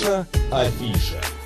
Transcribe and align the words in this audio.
Наша 0.00 0.26
афиша. 0.52 1.37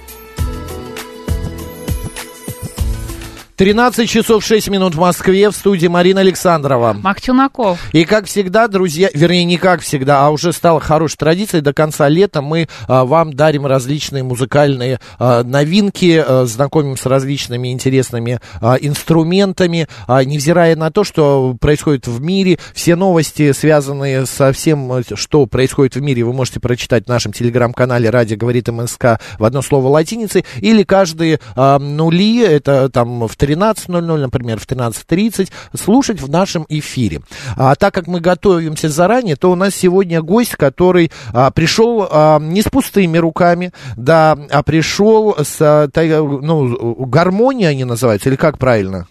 13 3.62 4.10
часов 4.10 4.44
6 4.44 4.70
минут 4.70 4.96
в 4.96 4.98
Москве, 4.98 5.48
в 5.48 5.54
студии 5.54 5.86
Марина 5.86 6.20
Александрова. 6.20 6.94
Мак 6.94 7.20
Челноков. 7.20 7.78
И 7.92 8.04
как 8.04 8.26
всегда, 8.26 8.66
друзья, 8.66 9.08
вернее, 9.14 9.44
не 9.44 9.56
как 9.56 9.82
всегда, 9.82 10.26
а 10.26 10.30
уже 10.30 10.52
стало 10.52 10.80
хорошей 10.80 11.16
традицией, 11.18 11.62
до 11.62 11.72
конца 11.72 12.08
лета 12.08 12.42
мы 12.42 12.66
а, 12.88 13.04
вам 13.04 13.32
дарим 13.32 13.64
различные 13.64 14.24
музыкальные 14.24 14.98
а, 15.16 15.44
новинки, 15.44 16.20
а, 16.26 16.44
знакомим 16.44 16.96
с 16.96 17.06
различными 17.06 17.70
интересными 17.70 18.40
а, 18.60 18.74
инструментами, 18.80 19.86
а, 20.08 20.24
невзирая 20.24 20.74
на 20.74 20.90
то, 20.90 21.04
что 21.04 21.56
происходит 21.60 22.08
в 22.08 22.20
мире, 22.20 22.58
все 22.74 22.96
новости, 22.96 23.52
связанные 23.52 24.26
со 24.26 24.52
всем, 24.52 25.04
что 25.14 25.46
происходит 25.46 25.94
в 25.94 26.02
мире, 26.02 26.24
вы 26.24 26.32
можете 26.32 26.58
прочитать 26.58 27.04
в 27.04 27.08
нашем 27.08 27.32
телеграм-канале 27.32 28.10
«Радио 28.10 28.36
говорит 28.36 28.66
МСК» 28.66 29.20
в 29.38 29.44
одно 29.44 29.62
слово 29.62 29.86
латиницей, 29.86 30.44
или 30.56 30.82
каждые 30.82 31.38
а, 31.54 31.78
нули, 31.78 32.44
это 32.44 32.88
там 32.88 33.28
в 33.28 33.36
13.00, 33.52 34.16
например, 34.16 34.58
в 34.58 34.66
13.30, 34.66 35.50
слушать 35.76 36.20
в 36.20 36.30
нашем 36.30 36.66
эфире. 36.68 37.20
А 37.56 37.74
так 37.74 37.94
как 37.94 38.06
мы 38.06 38.20
готовимся 38.20 38.88
заранее, 38.88 39.36
то 39.36 39.50
у 39.50 39.54
нас 39.54 39.74
сегодня 39.74 40.22
гость, 40.22 40.56
который 40.56 41.10
а, 41.32 41.50
пришел 41.50 42.06
а, 42.10 42.38
не 42.38 42.62
с 42.62 42.64
пустыми 42.64 43.18
руками, 43.18 43.72
да, 43.96 44.38
а 44.50 44.62
пришел 44.62 45.36
с, 45.38 45.56
а, 45.60 45.88
та- 45.88 46.02
ну, 46.02 46.94
гармония 47.06 47.68
они 47.68 47.84
называются, 47.84 48.28
или 48.28 48.36
как 48.36 48.58
правильно? 48.58 49.06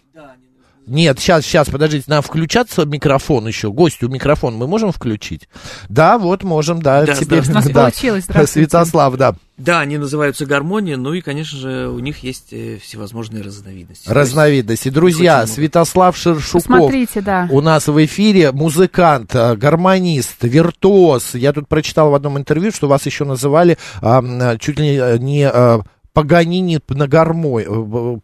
Нет, 0.87 1.19
сейчас, 1.19 1.45
сейчас, 1.45 1.69
подождите, 1.69 2.05
надо 2.07 2.23
включаться 2.23 2.85
микрофон 2.85 3.47
еще. 3.47 3.71
Гостю 3.71 4.09
микрофон 4.09 4.55
мы 4.55 4.67
можем 4.67 4.91
включить? 4.91 5.47
Да, 5.89 6.17
вот 6.17 6.43
можем, 6.43 6.81
да. 6.81 7.05
Да, 7.05 7.13
теперь, 7.13 7.47
нас 7.49 7.67
да. 7.67 7.83
получилось. 7.83 8.25
Святослав, 8.45 9.15
да. 9.15 9.35
Да, 9.57 9.79
они 9.81 9.99
называются 9.99 10.47
гармония, 10.47 10.97
ну 10.97 11.13
и, 11.13 11.21
конечно 11.21 11.57
же, 11.57 11.88
у 11.88 11.99
них 11.99 12.23
есть 12.23 12.51
э, 12.51 12.79
всевозможные 12.81 13.43
разновидности. 13.43 14.09
Разновидности. 14.09 14.89
Друзья. 14.89 15.45
Святослав 15.45 16.17
Шершуков. 16.17 16.63
Посмотрите, 16.63 17.21
да. 17.21 17.47
У 17.51 17.61
нас 17.61 17.88
в 17.88 18.03
эфире 18.03 18.51
музыкант, 18.51 19.35
э, 19.35 19.55
гармонист, 19.55 20.38
виртуоз. 20.41 21.35
Я 21.35 21.53
тут 21.53 21.67
прочитал 21.67 22.09
в 22.09 22.16
одном 22.16 22.39
интервью, 22.39 22.71
что 22.71 22.88
вас 22.88 23.05
еще 23.05 23.23
называли 23.23 23.77
а, 24.01 24.57
чуть 24.57 24.79
ли 24.79 24.95
э, 24.95 25.17
не 25.19 25.43
а, 25.43 25.81
Паганини 26.13 26.79
на 26.89 27.07
гармой. 27.07 27.66
э, 27.67 28.17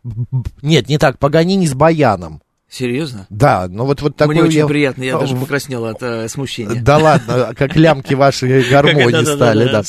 Нет, 0.64 0.90
не 0.90 0.98
так, 0.98 1.20
Паганини 1.20 1.68
с 1.68 1.74
баяном. 1.74 2.42
Серьезно? 2.70 3.28
Да, 3.30 3.68
ну 3.70 3.86
вот, 3.86 4.02
вот 4.02 4.18
такой 4.18 4.36
Мне 4.36 4.44
очень 4.44 4.58
я- 4.58 4.68
приятно, 4.68 5.02
я 5.04 5.18
даже 5.18 5.36
в- 5.36 5.40
покраснел 5.40 5.86
от 5.86 6.04
э, 6.04 6.28
смущения. 6.28 6.82
Да 6.82 6.98
ладно, 6.98 7.54
как 7.58 7.78
лямки 7.78 8.14
вашей 8.14 8.62
гармонии 8.70 9.24
стали, 9.24 9.72
да. 9.72 9.84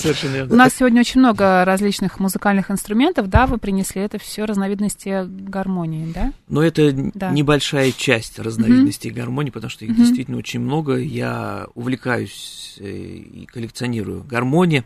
У 0.48 0.54
нас 0.54 0.74
сегодня 0.76 1.00
очень 1.00 1.18
много 1.18 1.64
различных 1.64 2.20
музыкальных 2.20 2.70
инструментов, 2.70 3.28
да, 3.28 3.46
вы 3.48 3.58
принесли, 3.58 4.02
это 4.02 4.18
все 4.18 4.44
разновидности 4.44 5.24
гармонии, 5.26 6.12
да? 6.12 6.32
Но 6.48 6.62
это 6.62 6.92
небольшая 6.92 7.90
часть 7.90 8.38
разновидностей 8.38 9.10
гармонии, 9.10 9.50
потому 9.50 9.70
что 9.70 9.84
их 9.84 9.96
действительно 9.96 10.36
очень 10.36 10.60
много. 10.60 10.96
Я 10.98 11.66
увлекаюсь 11.74 12.76
э, 12.78 12.88
и 12.88 13.46
коллекционирую 13.46 14.22
гармонии, 14.22 14.84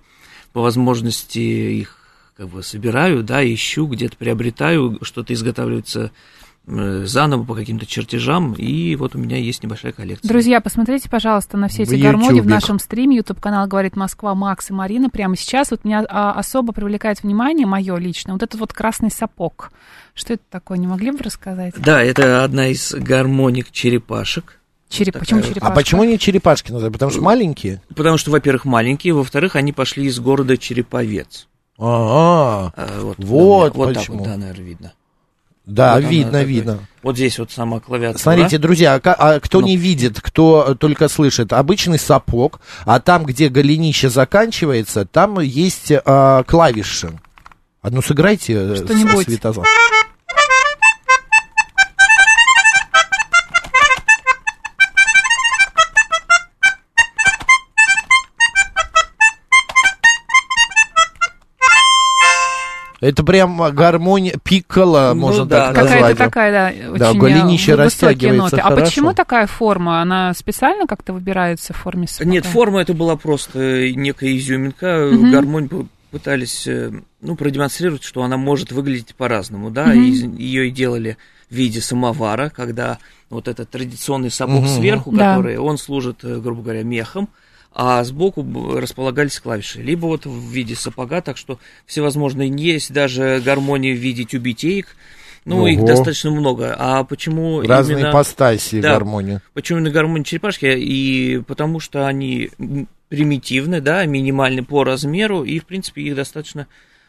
по 0.54 0.62
возможности 0.62 1.38
их 1.38 1.98
как 2.38 2.48
бы 2.48 2.62
собираю, 2.62 3.22
да, 3.22 3.44
ищу, 3.44 3.86
где-то 3.86 4.16
приобретаю, 4.16 4.98
что-то 5.02 5.34
изготавливается 5.34 6.10
заново 6.66 7.42
по 7.44 7.54
каким-то 7.54 7.86
чертежам, 7.86 8.52
и 8.54 8.94
вот 8.94 9.14
у 9.16 9.18
меня 9.18 9.36
есть 9.36 9.62
небольшая 9.64 9.92
коллекция. 9.92 10.28
Друзья, 10.28 10.60
посмотрите, 10.60 11.10
пожалуйста, 11.10 11.56
на 11.56 11.66
все 11.68 11.84
В 11.84 11.90
эти 11.90 12.00
гармонии 12.00 12.34
в 12.40 12.44
Ютубе. 12.44 12.54
нашем 12.54 12.78
стриме. 12.78 13.16
Ютуб 13.16 13.40
канал 13.40 13.66
говорит 13.66 13.96
Москва, 13.96 14.34
Макс 14.34 14.70
и 14.70 14.72
Марина. 14.72 15.10
Прямо 15.10 15.36
сейчас 15.36 15.72
вот 15.72 15.84
меня 15.84 16.04
а, 16.08 16.32
особо 16.32 16.72
привлекает 16.72 17.22
внимание, 17.22 17.66
мое 17.66 17.96
лично, 17.96 18.34
вот 18.34 18.42
этот 18.44 18.60
вот 18.60 18.72
красный 18.72 19.10
сапог. 19.10 19.72
Что 20.14 20.34
это 20.34 20.42
такое? 20.50 20.78
Не 20.78 20.86
могли 20.86 21.10
бы 21.10 21.18
вы 21.18 21.24
рассказать? 21.24 21.74
Да, 21.78 22.02
это 22.02 22.44
одна 22.44 22.68
из 22.68 22.94
гармоник 22.94 23.70
черепашек. 23.72 24.60
Череп... 24.88 25.14
такая 25.14 25.24
Почему 25.24 25.40
вот. 25.40 25.48
черепашка? 25.48 25.72
А 25.72 25.74
почему 25.74 26.04
не 26.04 26.18
черепашки 26.18 26.70
называют? 26.70 26.92
Потому 26.92 27.10
что 27.10 27.22
маленькие? 27.22 27.82
Потому 27.96 28.18
что, 28.18 28.30
во-первых, 28.30 28.66
маленькие, 28.66 29.14
во-вторых, 29.14 29.56
они 29.56 29.72
пошли 29.72 30.04
из 30.04 30.20
города 30.20 30.56
Череповец. 30.58 31.48
А, 31.78 32.70
А, 32.76 33.00
вот, 33.00 33.16
Вот 33.18 33.72
да, 33.72 33.78
вот 33.78 33.86
так 33.94 33.96
почему. 34.02 34.18
вот, 34.18 34.28
да, 34.28 34.36
наверное, 34.36 34.64
видно. 34.64 34.92
Да, 35.66 35.92
Вот 35.94 35.98
она 36.00 36.08
видно, 36.08 36.32
такой. 36.32 36.44
видно. 36.46 36.78
Вот 37.02 37.16
здесь 37.16 37.38
вот 37.38 37.50
сама 37.50 37.80
клавиатура. 37.80 38.20
Смотрите, 38.22 38.58
друзья, 38.58 38.94
а 38.94 39.00
ка- 39.00 39.14
а 39.18 39.40
кто 39.40 39.60
Ну. 39.60 39.66
не 39.66 39.76
видит, 39.76 40.20
кто 40.20 40.74
только 40.74 41.08
слышит, 41.08 41.52
обычный 41.52 41.98
сапог, 41.98 42.60
а 42.84 43.00
там, 43.00 43.24
где 43.24 43.48
голенище 43.48 44.08
заканчивается, 44.08 45.04
там 45.04 45.40
есть 45.40 45.92
а, 46.04 46.42
клавиши. 46.44 47.18
Одну 47.80 48.00
сыграйте, 48.02 48.52
э, 48.54 48.76
Что-нибудь. 48.76 49.24
Святослав. 49.26 49.66
Это 63.02 63.24
прям 63.24 63.60
гармония 63.74 64.36
пиккола, 64.44 65.10
Ну 65.12 65.20
можно 65.22 65.44
да, 65.44 65.66
так 65.66 65.74
да. 65.74 65.80
назвать. 65.82 66.00
Какая-то 66.16 66.18
такая, 66.24 66.52
да, 66.52 66.92
очень 67.08 67.16
э, 67.16 67.20
голенище 67.20 67.74
растягивается 67.74 68.42
ноты. 68.42 68.56
А 68.58 68.62
хорошо. 68.68 68.84
почему 68.84 69.12
такая 69.12 69.46
форма? 69.48 70.00
Она 70.00 70.32
специально 70.34 70.86
как-то 70.86 71.12
выбирается 71.12 71.72
в 71.72 71.78
форме 71.78 72.06
сапога? 72.06 72.30
Нет, 72.30 72.46
форма 72.46 72.80
это 72.80 72.94
была 72.94 73.16
просто 73.16 73.90
некая 73.90 74.36
изюминка. 74.36 75.10
Мгм. 75.12 75.32
Гармонь 75.32 75.68
пытались 76.12 76.68
э, 76.68 76.92
ну, 77.20 77.34
продемонстрировать, 77.34 78.04
что 78.04 78.22
она 78.22 78.36
может 78.36 78.70
выглядеть 78.70 79.16
по-разному, 79.16 79.70
да, 79.72 79.86
Мгм. 79.86 80.36
и 80.36 80.42
ее 80.44 80.68
и 80.68 80.70
делали 80.70 81.16
в 81.50 81.54
виде 81.56 81.80
самовара, 81.80 82.50
когда 82.54 82.98
вот 83.30 83.48
этот 83.48 83.68
традиционный 83.68 84.30
сапог 84.30 84.60
Мгм. 84.60 84.68
сверху, 84.68 85.10
Да. 85.10 85.34
который, 85.36 85.58
он 85.58 85.76
служит, 85.76 86.18
э, 86.22 86.38
грубо 86.38 86.62
говоря, 86.62 86.84
мехом, 86.84 87.28
а 87.74 88.02
сбоку 88.04 88.44
располагались 88.78 89.40
клавиши. 89.40 89.82
Либо 89.82 90.06
вот 90.06 90.26
в 90.26 90.50
виде 90.50 90.74
сапога, 90.74 91.20
так 91.22 91.36
что 91.36 91.58
всевозможные 91.86 92.52
есть 92.56 92.92
даже 92.92 93.40
гармонии 93.44 93.94
в 93.94 93.98
виде 93.98 94.24
тюбетеек, 94.24 94.96
ну, 95.44 95.66
их 95.66 95.78
Ого. 95.78 95.86
достаточно 95.88 96.30
много. 96.30 96.74
А 96.78 97.02
почему 97.02 97.62
Разные 97.62 97.98
именно... 97.98 98.10
ипостаси 98.10 98.80
Да. 98.80 98.92
гармонии. 98.94 99.40
Почему 99.54 99.78
именно 99.80 99.90
гармонии 99.92 100.22
черепашки? 100.24 100.66
И 100.66 101.40
потому 101.46 101.80
что 101.80 102.06
они 102.06 102.50
примитивны, 103.08 103.80
да, 103.80 104.06
минимальны 104.06 104.64
по 104.64 104.84
размеру, 104.84 105.42
и, 105.42 105.58
в 105.58 105.66
принципе, 105.66 106.02
их 106.02 106.14
достаточно 106.14 106.66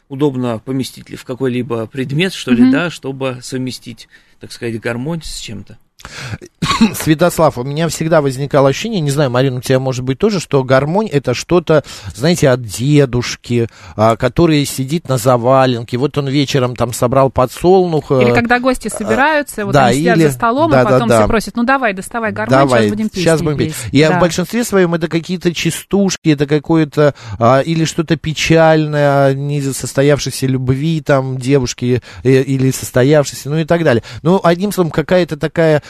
удобно 0.09 0.59
поместить 0.59 1.09
ли 1.09 1.15
в 1.15 1.23
какой-либо 1.25 1.85
предмет, 1.87 2.33
что 2.33 2.51
ли, 2.51 2.63
Мгм. 2.63 2.71
да, 2.71 2.89
чтобы 2.89 3.39
совместить, 3.41 4.07
так 4.39 4.51
сказать, 4.51 4.79
гармонь 4.79 5.21
с 5.23 5.37
чем-то. 5.39 5.77
Святослав, 6.95 7.57
у 7.57 7.63
меня 7.63 7.87
всегда 7.87 8.21
возникало 8.21 8.69
ощущение, 8.69 9.01
не 9.01 9.11
знаю, 9.11 9.29
Марина, 9.29 9.57
у 9.57 9.61
тебя 9.61 9.79
может 9.79 10.03
быть 10.03 10.17
тоже, 10.19 10.39
что 10.39 10.63
гармонь 10.63 11.07
это 11.07 11.33
что-то, 11.33 11.83
знаете, 12.15 12.49
от 12.49 12.61
дедушки, 12.61 13.67
а, 13.95 14.15
который 14.15 14.65
сидит 14.65 15.07
на 15.09 15.17
заваленке, 15.17 15.97
вот 15.97 16.17
он 16.17 16.27
вечером 16.27 16.75
там 16.75 16.93
собрал 16.93 17.29
подсолнух. 17.29 18.11
э, 18.11 18.21
Или 18.23 18.33
когда 18.33 18.59
гости 18.59 18.87
собираются, 18.87 19.65
вот 19.65 19.73
да, 19.73 19.87
они 19.87 19.99
сидят 19.99 20.17
или- 20.17 20.27
за 20.27 20.31
столом, 20.33 20.71
да, 20.71 20.81
а 20.81 20.83
да, 20.83 20.89
потом 20.91 21.09
да. 21.09 21.19
все 21.19 21.27
просят, 21.27 21.55
ну 21.55 21.63
давай, 21.63 21.93
доставай 21.93 22.31
гармонь, 22.31 22.59
Давай, 22.59 22.81
сейчас 22.83 22.89
будем 22.91 23.09
песни 23.09 23.21
сейчас 23.21 23.41
будем 23.41 23.57
петь. 23.57 23.75
петь. 23.75 23.93
Я 23.93 24.09
Да. 24.09 24.17
в 24.17 24.19
большинстве 24.21 24.63
своем 24.63 24.93
это 24.93 25.07
какие-то 25.07 25.53
частушки, 25.53 26.29
это 26.29 26.45
какое-то 26.45 27.13
а, 27.39 27.59
или 27.59 27.85
что-то 27.85 28.15
печальное, 28.17 29.33
не 29.33 29.61
состоявшейся 29.61 30.47
любви 30.47 31.01
там 31.01 31.37
девушки 31.37 32.01
э, 32.23 32.29
или 32.41 32.71
состоявшейся, 32.71 33.49
ну 33.49 33.57
и 33.57 33.65
так 33.65 33.83
далее. 33.83 34.03
Ну, 34.21 34.39
одним 34.43 34.71
словом, 34.71 34.91
какая-то 34.91 35.37
такая... 35.37 35.83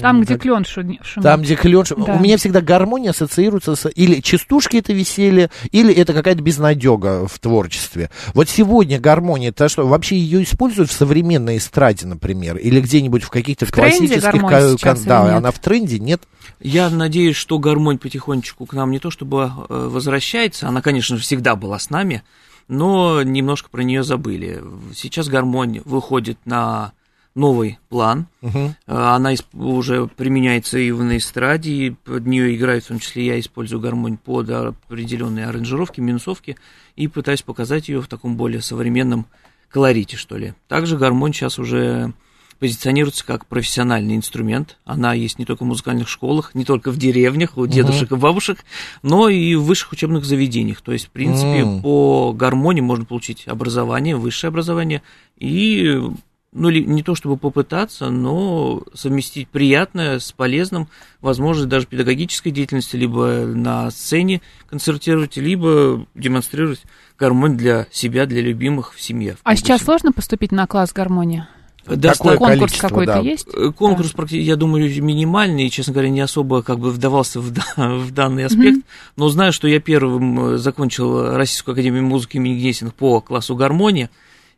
Там, 0.00 0.24
где 0.34 0.38
клен 0.42 0.64
шумит. 0.64 1.00
Там, 1.22 1.42
где 1.42 1.54
клен... 1.56 1.84
ш- 1.84 1.94
Да. 1.96 2.14
У 2.14 2.18
меня 2.20 2.36
всегда 2.36 2.60
гармония 2.60 3.10
ассоциируется 3.10 3.76
с... 3.76 3.88
Или 3.94 4.20
частушки 4.20 4.76
это 4.78 4.92
веселье, 4.92 5.50
или 5.72 5.92
это 5.94 6.12
какая-то 6.12 6.42
безнадега 6.42 7.26
в 7.26 7.38
творчестве. 7.38 8.10
Вот 8.34 8.48
сегодня 8.48 8.98
гармония, 9.00 9.52
то 9.52 9.68
что, 9.68 9.86
вообще 9.86 10.16
ее 10.18 10.42
используют 10.42 10.90
в 10.90 10.94
современной 10.94 11.58
эстраде, 11.58 12.06
например, 12.06 12.56
или 12.56 12.80
где-нибудь 12.80 13.22
в 13.22 13.30
каких-то 13.30 13.66
В 13.66 13.70
классических... 13.72 14.30
кон- 14.40 14.96
Да, 15.30 15.36
она 15.38 15.50
в 15.50 15.58
тренде, 15.58 15.98
нет? 15.98 16.22
Я 16.60 16.90
надеюсь, 16.90 17.36
что 17.36 17.58
гармонь 17.58 17.98
потихонечку 17.98 18.66
к 18.66 18.72
нам 18.74 18.90
не 18.90 18.98
то 18.98 19.10
чтобы 19.10 19.50
э, 19.68 19.88
возвращается, 19.90 20.68
она, 20.68 20.82
конечно 20.82 21.16
же, 21.16 21.22
всегда 21.22 21.56
была 21.56 21.78
с 21.78 21.90
нами, 21.90 22.22
но 22.68 23.22
немножко 23.22 23.68
про 23.70 23.82
нее 23.82 24.02
забыли. 24.04 24.62
Сейчас 24.94 25.28
гармонь 25.28 25.80
выходит 25.84 26.38
на 26.44 26.92
новый 27.34 27.78
план. 27.88 28.26
Э, 28.42 28.72
Она 28.86 29.32
уже 29.52 30.06
применяется 30.06 30.78
и 30.78 30.90
в 30.90 31.02
на 31.02 31.16
эстраде, 31.16 31.72
и 31.72 31.90
под 31.90 32.26
нее 32.26 32.54
играют, 32.56 32.84
в 32.84 32.88
том 32.88 32.98
числе 32.98 33.26
я 33.26 33.40
использую 33.40 33.80
гармонь 33.80 34.16
под 34.16 34.50
определенные 34.50 35.46
аранжировки, 35.46 36.00
минусовки, 36.00 36.56
и 36.96 37.08
пытаюсь 37.08 37.42
показать 37.42 37.88
ее 37.88 38.00
в 38.00 38.08
таком 38.08 38.36
более 38.36 38.62
современном 38.62 39.26
колорите, 39.68 40.16
что 40.16 40.36
ли. 40.36 40.54
Также 40.68 40.96
гармонь 40.96 41.32
сейчас 41.32 41.58
уже 41.58 42.12
позиционируется 42.58 43.24
как 43.24 43.46
профессиональный 43.46 44.14
инструмент. 44.14 44.76
Она 44.84 45.14
есть 45.14 45.38
не 45.38 45.46
только 45.46 45.62
в 45.62 45.66
музыкальных 45.66 46.08
школах, 46.08 46.54
не 46.54 46.66
только 46.66 46.90
в 46.90 46.98
деревнях, 46.98 47.56
у 47.56 47.66
дедушек 47.66 48.12
mm-hmm. 48.12 48.18
и 48.18 48.20
бабушек, 48.20 48.64
но 49.02 49.30
и 49.30 49.54
в 49.54 49.62
высших 49.62 49.92
учебных 49.92 50.26
заведениях. 50.26 50.82
То 50.82 50.92
есть, 50.92 51.06
в 51.06 51.10
принципе, 51.10 51.60
mm-hmm. 51.60 51.80
по 51.80 52.34
гармонии 52.34 52.82
можно 52.82 53.06
получить 53.06 53.48
образование, 53.48 54.14
высшее 54.14 54.48
образование 54.48 55.02
и 55.38 56.02
ну, 56.52 56.68
не 56.70 57.02
то 57.02 57.14
чтобы 57.14 57.36
попытаться, 57.36 58.10
но 58.10 58.82
совместить 58.92 59.48
приятное 59.48 60.18
с 60.18 60.32
полезным, 60.32 60.88
возможность 61.20 61.68
даже 61.68 61.86
педагогической 61.86 62.50
деятельности, 62.50 62.96
либо 62.96 63.44
на 63.46 63.90
сцене 63.90 64.40
концертировать, 64.68 65.36
либо 65.36 66.06
демонстрировать 66.14 66.82
гармонию 67.18 67.58
для 67.58 67.86
себя, 67.92 68.26
для 68.26 68.42
любимых 68.42 68.94
в 68.94 69.00
семье. 69.00 69.34
В 69.34 69.40
а 69.44 69.54
сейчас 69.54 69.82
сложно 69.82 70.12
поступить 70.12 70.50
на 70.50 70.66
класс 70.66 70.92
гармонии? 70.92 71.46
Да, 71.86 72.12
Какое 72.12 72.36
конкурс 72.36 72.78
какой-то 72.78 73.14
да. 73.14 73.20
есть? 73.20 73.48
Э, 73.54 73.72
конкурс, 73.72 74.12
да. 74.12 74.24
я 74.36 74.56
думаю, 74.56 75.02
минимальный, 75.02 75.70
честно 75.70 75.92
говоря, 75.92 76.10
не 76.10 76.20
особо 76.20 76.62
как 76.62 76.78
бы 76.78 76.90
вдавался 76.90 77.40
в, 77.40 77.52
в 77.76 78.10
данный 78.12 78.44
аспект, 78.44 78.78
mm-hmm. 78.78 79.12
но 79.16 79.28
знаю, 79.28 79.52
что 79.52 79.66
я 79.66 79.80
первым 79.80 80.54
э, 80.54 80.58
закончил 80.58 81.34
Российскую 81.34 81.72
академию 81.72 82.04
музыки 82.04 82.36
имени 82.36 82.58
Гнесиных 82.60 82.94
по 82.94 83.20
классу 83.20 83.56
гармонии, 83.56 84.10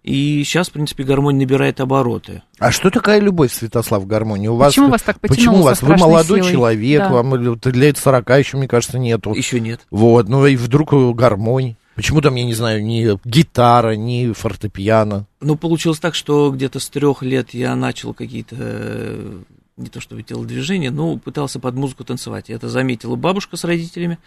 и 0.03 0.43
сейчас, 0.43 0.69
в 0.69 0.73
принципе, 0.73 1.05
гармония 1.05 1.47
набирает 1.47 1.81
обороты. 1.81 2.43
А 2.59 2.73
что 2.73 2.91
такая 2.91 3.21
любовь, 3.21 3.53
Святослав, 3.53 4.05
к 4.05 4.07
гармонии? 4.07 4.49
У 4.49 4.57
вас, 4.57 4.73
почему 4.73 4.89
вас 4.89 5.03
так 5.03 5.21
Почему 5.21 5.59
у 5.61 5.63
вас? 5.63 5.81
Вы 5.81 5.97
молодой 5.97 6.41
силой? 6.41 6.53
человек, 6.53 7.01
да. 7.03 7.11
вам 7.11 7.35
лет 7.37 7.99
40 7.99 8.31
еще, 8.39 8.57
мне 8.57 8.67
кажется, 8.67 8.99
нету. 8.99 9.33
Еще 9.33 9.61
нет. 9.61 9.81
Вот, 9.91 10.29
ну 10.29 10.45
и 10.47 10.57
вдруг 10.57 10.93
гармонь. 11.15 11.77
Почему 11.95 12.21
там, 12.21 12.35
я 12.35 12.45
не 12.45 12.55
знаю, 12.55 12.83
ни 12.83 13.17
гитара, 13.29 13.95
ни 13.95 14.33
фортепиано? 14.33 15.27
Ну, 15.41 15.57
получилось 15.57 16.01
так, 16.01 16.15
что 16.15 16.51
где-то 16.51 16.81
с 16.81 16.89
трех 16.89 17.23
лет 17.23 17.51
я 17.51 17.77
начал 17.77 18.15
какие-то, 18.15 19.21
не 19.77 19.89
то 19.89 20.01
чтобы 20.01 20.23
телодвижения, 20.23 20.91
но 20.91 21.19
пытался 21.19 21.61
под 21.61 21.75
музыку 21.75 22.03
танцевать. 22.03 22.51
Это 22.51 22.69
заметила 22.69 23.15
бабушка 23.15 23.57
с 23.57 23.65
родителями, 23.65 24.19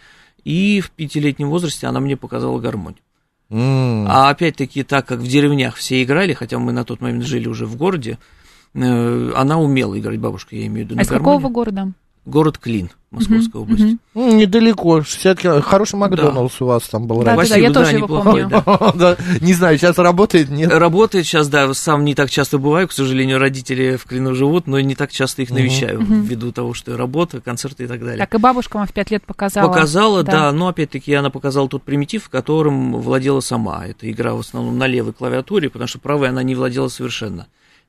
и 0.44 0.80
в 0.80 0.92
пятилетнем 0.92 1.50
возрасте 1.50 1.88
она 1.88 2.00
мне 2.00 2.16
показала 2.16 2.60
гармонию. 2.60 3.02
Mm. 3.50 4.06
А 4.10 4.30
опять-таки, 4.30 4.84
так 4.84 5.06
как 5.06 5.20
в 5.20 5.28
деревнях 5.28 5.76
все 5.76 6.04
играли, 6.04 6.34
хотя 6.34 6.58
мы 6.58 6.72
на 6.72 6.84
тот 6.84 7.02
момент 7.02 7.24
жили 7.24 7.48
уже 7.48 7.66
в 7.66 7.76
городе, 7.76 8.18
э, 8.74 9.32
она 9.36 9.60
умела 9.60 9.98
играть, 10.00 10.20
бабушка, 10.20 10.56
я 10.56 10.66
имею 10.66 10.88
в 10.88 10.90
виду. 10.90 11.00
А 11.00 11.04
из 11.04 11.08
какого 11.08 11.50
города? 11.50 11.92
Город 12.26 12.58
Клин, 12.58 12.90
Московская 13.16 13.58
uh-huh, 13.58 13.62
область. 13.62 13.84
Uh-huh. 14.14 14.34
Недалеко, 14.36 15.02
60 15.04 15.40
километров. 15.40 15.70
Хороший 15.70 15.96
Макдоналдс 15.96 16.56
да. 16.60 16.66
у 16.66 16.68
вас 16.68 16.84
там 16.84 17.08
был 17.08 17.24
да, 17.24 17.36
раньше. 17.36 17.50
Да, 17.50 17.56
да, 17.56 17.62
я 17.62 17.72
тоже 17.72 17.92
да, 17.92 17.98
его 17.98 18.08
помню. 18.08 18.50
Да. 18.96 19.18
Не 19.42 19.54
знаю, 19.54 19.78
сейчас 19.78 19.98
работает, 19.98 20.50
нет? 20.50 20.72
Работает 20.72 21.26
сейчас, 21.26 21.48
да, 21.48 21.74
сам 21.74 22.06
не 22.06 22.16
так 22.16 22.30
часто 22.30 22.58
бываю, 22.58 22.88
к 22.88 22.92
сожалению, 22.92 23.40
родители 23.40 23.96
в 23.96 24.06
Клину 24.06 24.36
живут, 24.36 24.68
но 24.68 24.80
не 24.80 24.96
так 24.96 25.12
часто 25.12 25.42
их 25.42 25.50
навещаю, 25.50 26.02
uh-huh. 26.02 26.22
ввиду 26.22 26.52
того, 26.52 26.74
что 26.74 26.98
работа, 26.98 27.42
концерты 27.42 27.86
и 27.86 27.88
так 27.88 28.00
далее. 28.00 28.18
Так 28.18 28.36
и 28.36 28.38
бабушка 28.38 28.78
вам 28.78 28.88
в 28.88 28.94
пять 28.94 29.12
лет 29.12 29.24
показала. 29.24 29.68
Показала, 29.68 30.24
да, 30.24 30.32
да 30.32 30.52
но 30.52 30.68
опять-таки 30.68 31.14
она 31.14 31.30
показала 31.30 31.68
тот 31.68 31.84
примитив, 31.84 32.30
которым 32.30 32.94
владела 33.00 33.40
сама. 33.40 33.86
Это 33.86 34.10
игра 34.10 34.34
в 34.34 34.40
основном 34.40 34.78
на 34.78 34.88
левой 34.88 35.14
клавиатуре, 35.14 35.70
потому 35.70 35.88
что 35.88 36.00
правой 36.00 36.30
она 36.30 36.44
не 36.44 36.56
владела 36.56 36.88
совершенно 36.88 37.48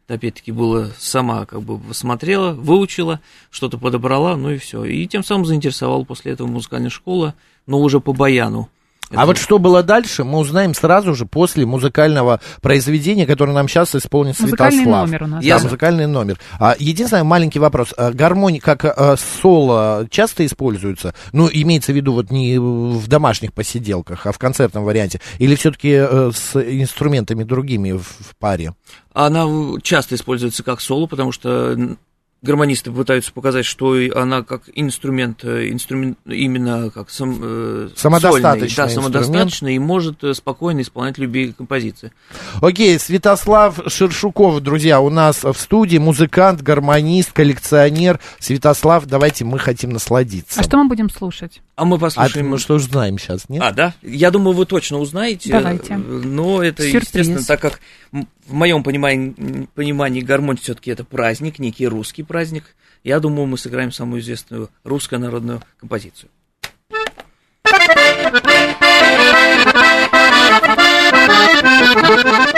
опять-таки, 0.08 0.53
было 0.53 0.91
сама 0.99 1.47
как 1.47 1.62
бы 1.62 1.79
посмотрела, 1.79 2.53
выучила, 2.53 3.20
что-то 3.50 3.79
подобрала, 3.79 4.37
ну 4.37 4.50
и 4.50 4.58
все. 4.58 4.85
И 4.85 5.06
тем 5.06 5.25
самым 5.25 5.47
заинтересовала 5.47 6.05
после 6.05 6.32
этого 6.32 6.47
музыкальная 6.47 6.91
школа, 6.91 7.35
но 7.67 7.81
уже 7.81 8.00
по 8.00 8.12
баяну. 8.12 8.69
Это... 9.11 9.23
А 9.23 9.26
вот 9.26 9.38
что 9.38 9.58
было 9.58 9.85
дальше, 9.85 10.25
мы 10.25 10.38
узнаем 10.38 10.75
сразу 10.75 11.14
же 11.14 11.26
после 11.26 11.64
музыкального 11.64 12.41
произведения, 12.61 13.25
которое 13.25 13.53
нам 13.53 13.69
сейчас 13.69 13.94
исполнит 13.94 14.38
музыкальный 14.41 14.79
Святослав. 14.79 15.06
Номер 15.06 15.23
у 15.23 15.26
нас. 15.26 15.44
Да, 15.44 15.58
музыкальный 15.61 16.06
номер. 16.08 16.38
А, 16.58 16.75
единственный 16.76 17.23
маленький 17.23 17.61
вопрос. 17.61 17.94
А, 17.97 18.11
гармония 18.11 18.61
как 18.61 18.85
а, 18.85 19.17
соло 19.17 20.08
часто 20.11 20.44
используется? 20.44 21.14
Ну, 21.32 21.49
имеется 21.53 21.93
в 21.93 21.97
виду 21.97 22.14
вот 22.14 22.32
не 22.32 22.58
в 22.58 23.06
домашних 23.06 23.53
посиделках, 23.53 24.26
а 24.26 24.32
в 24.32 24.38
концертном 24.38 24.85
варианте? 24.85 25.20
Или 25.38 25.55
все-таки 25.55 25.94
а, 25.94 26.31
с 26.35 26.56
инструментами 26.56 27.44
другими 27.44 27.93
в, 27.93 28.02
в 28.02 28.37
паре? 28.41 28.75
Она 29.12 29.47
часто 29.82 30.17
используется 30.17 30.64
как 30.64 30.81
соло, 30.81 31.06
потому 31.06 31.31
что 31.31 31.97
гармонисты 32.46 32.90
пытаются 32.90 33.32
показать, 33.32 33.66
что 33.66 33.96
она 34.14 34.43
как 34.43 34.62
инструмент, 34.75 35.44
э, 35.44 35.70
инструмент 35.70 36.19
именно 36.25 36.90
как 36.90 37.10
сам, 37.10 37.38
э, 37.43 37.88
самодостаточный, 37.94 38.69
сольный, 38.70 38.88
да, 38.88 38.88
самодостаточный 38.88 39.75
и 39.75 39.78
может 39.78 40.25
э, 40.25 40.32
спокойно 40.34 40.81
исполнять 40.81 41.19
любые 41.19 41.52
композиции. 41.52 42.12
Окей, 42.62 42.98
Святослав 42.98 43.81
Шершуков, 43.87 44.60
друзья, 44.60 45.00
у 45.00 45.10
нас 45.10 45.44
в 45.44 45.54
студии 45.54 45.98
музыкант, 45.98 46.62
гармонист, 46.62 47.32
коллекционер. 47.32 48.20
Святослав, 48.38 49.04
давайте 49.06 49.44
мы 49.44 49.58
хотим 49.58 49.90
насладиться. 49.90 50.60
А 50.60 50.62
что 50.62 50.78
мы 50.78 50.88
будем 50.88 51.10
слушать? 51.10 51.60
А 51.76 51.84
мы 51.84 51.96
а 51.96 52.00
послушаем. 52.00 52.46
А 52.46 52.49
мы 52.49 52.58
что 52.58 52.75
узнаем 52.75 53.19
сейчас, 53.19 53.50
нет? 53.50 53.62
А, 53.62 53.70
да? 53.70 53.94
Я 54.00 54.31
думаю, 54.31 54.56
вы 54.56 54.64
точно 54.64 54.99
узнаете. 54.99 55.52
Давайте. 55.52 55.93
Э, 55.93 55.96
но 55.99 56.62
это, 56.62 56.82
Сюрприз. 56.82 57.02
естественно, 57.02 57.43
так 57.44 57.61
как 57.61 57.81
в 58.12 58.55
моем 58.55 58.82
понимании, 58.82 59.69
понимании 59.75 60.23
гармонь 60.23 60.56
все-таки 60.56 60.90
это 60.90 61.05
праздник, 61.05 61.58
некий 61.58 61.87
русский 61.87 62.23
праздник. 62.23 62.64
Я 63.05 63.20
думаю, 63.20 63.46
мы 63.46 63.58
сыграем 63.58 63.93
самую 63.93 64.23
известную 64.23 64.70
русскую 64.84 65.20
народную 65.20 65.62
композицию. 65.78 66.31
Thank 71.58 72.50
you. 72.50 72.52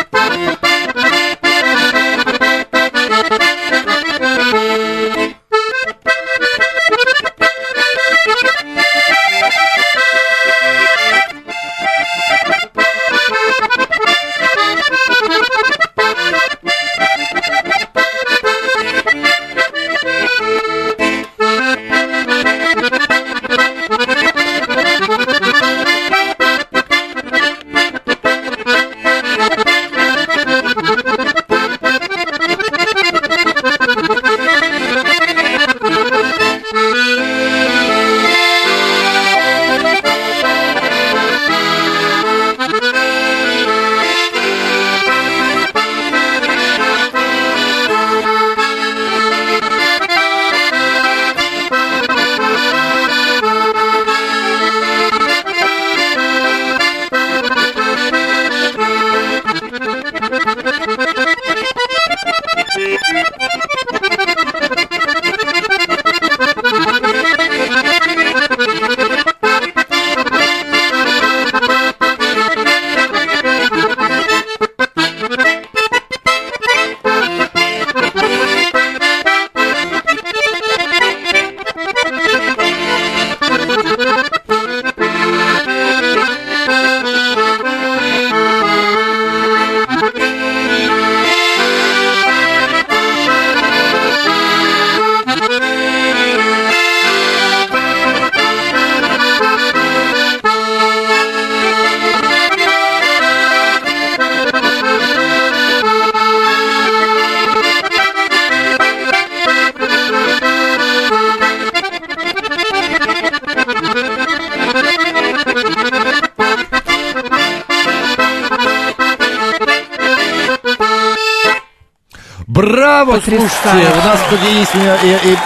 Браво, 122.98 123.12
Потрясающе. 123.12 123.54
слушайте, 123.62 123.92
у 123.92 124.04
нас 124.04 124.20
тут 124.28 124.40
есть 124.42 124.74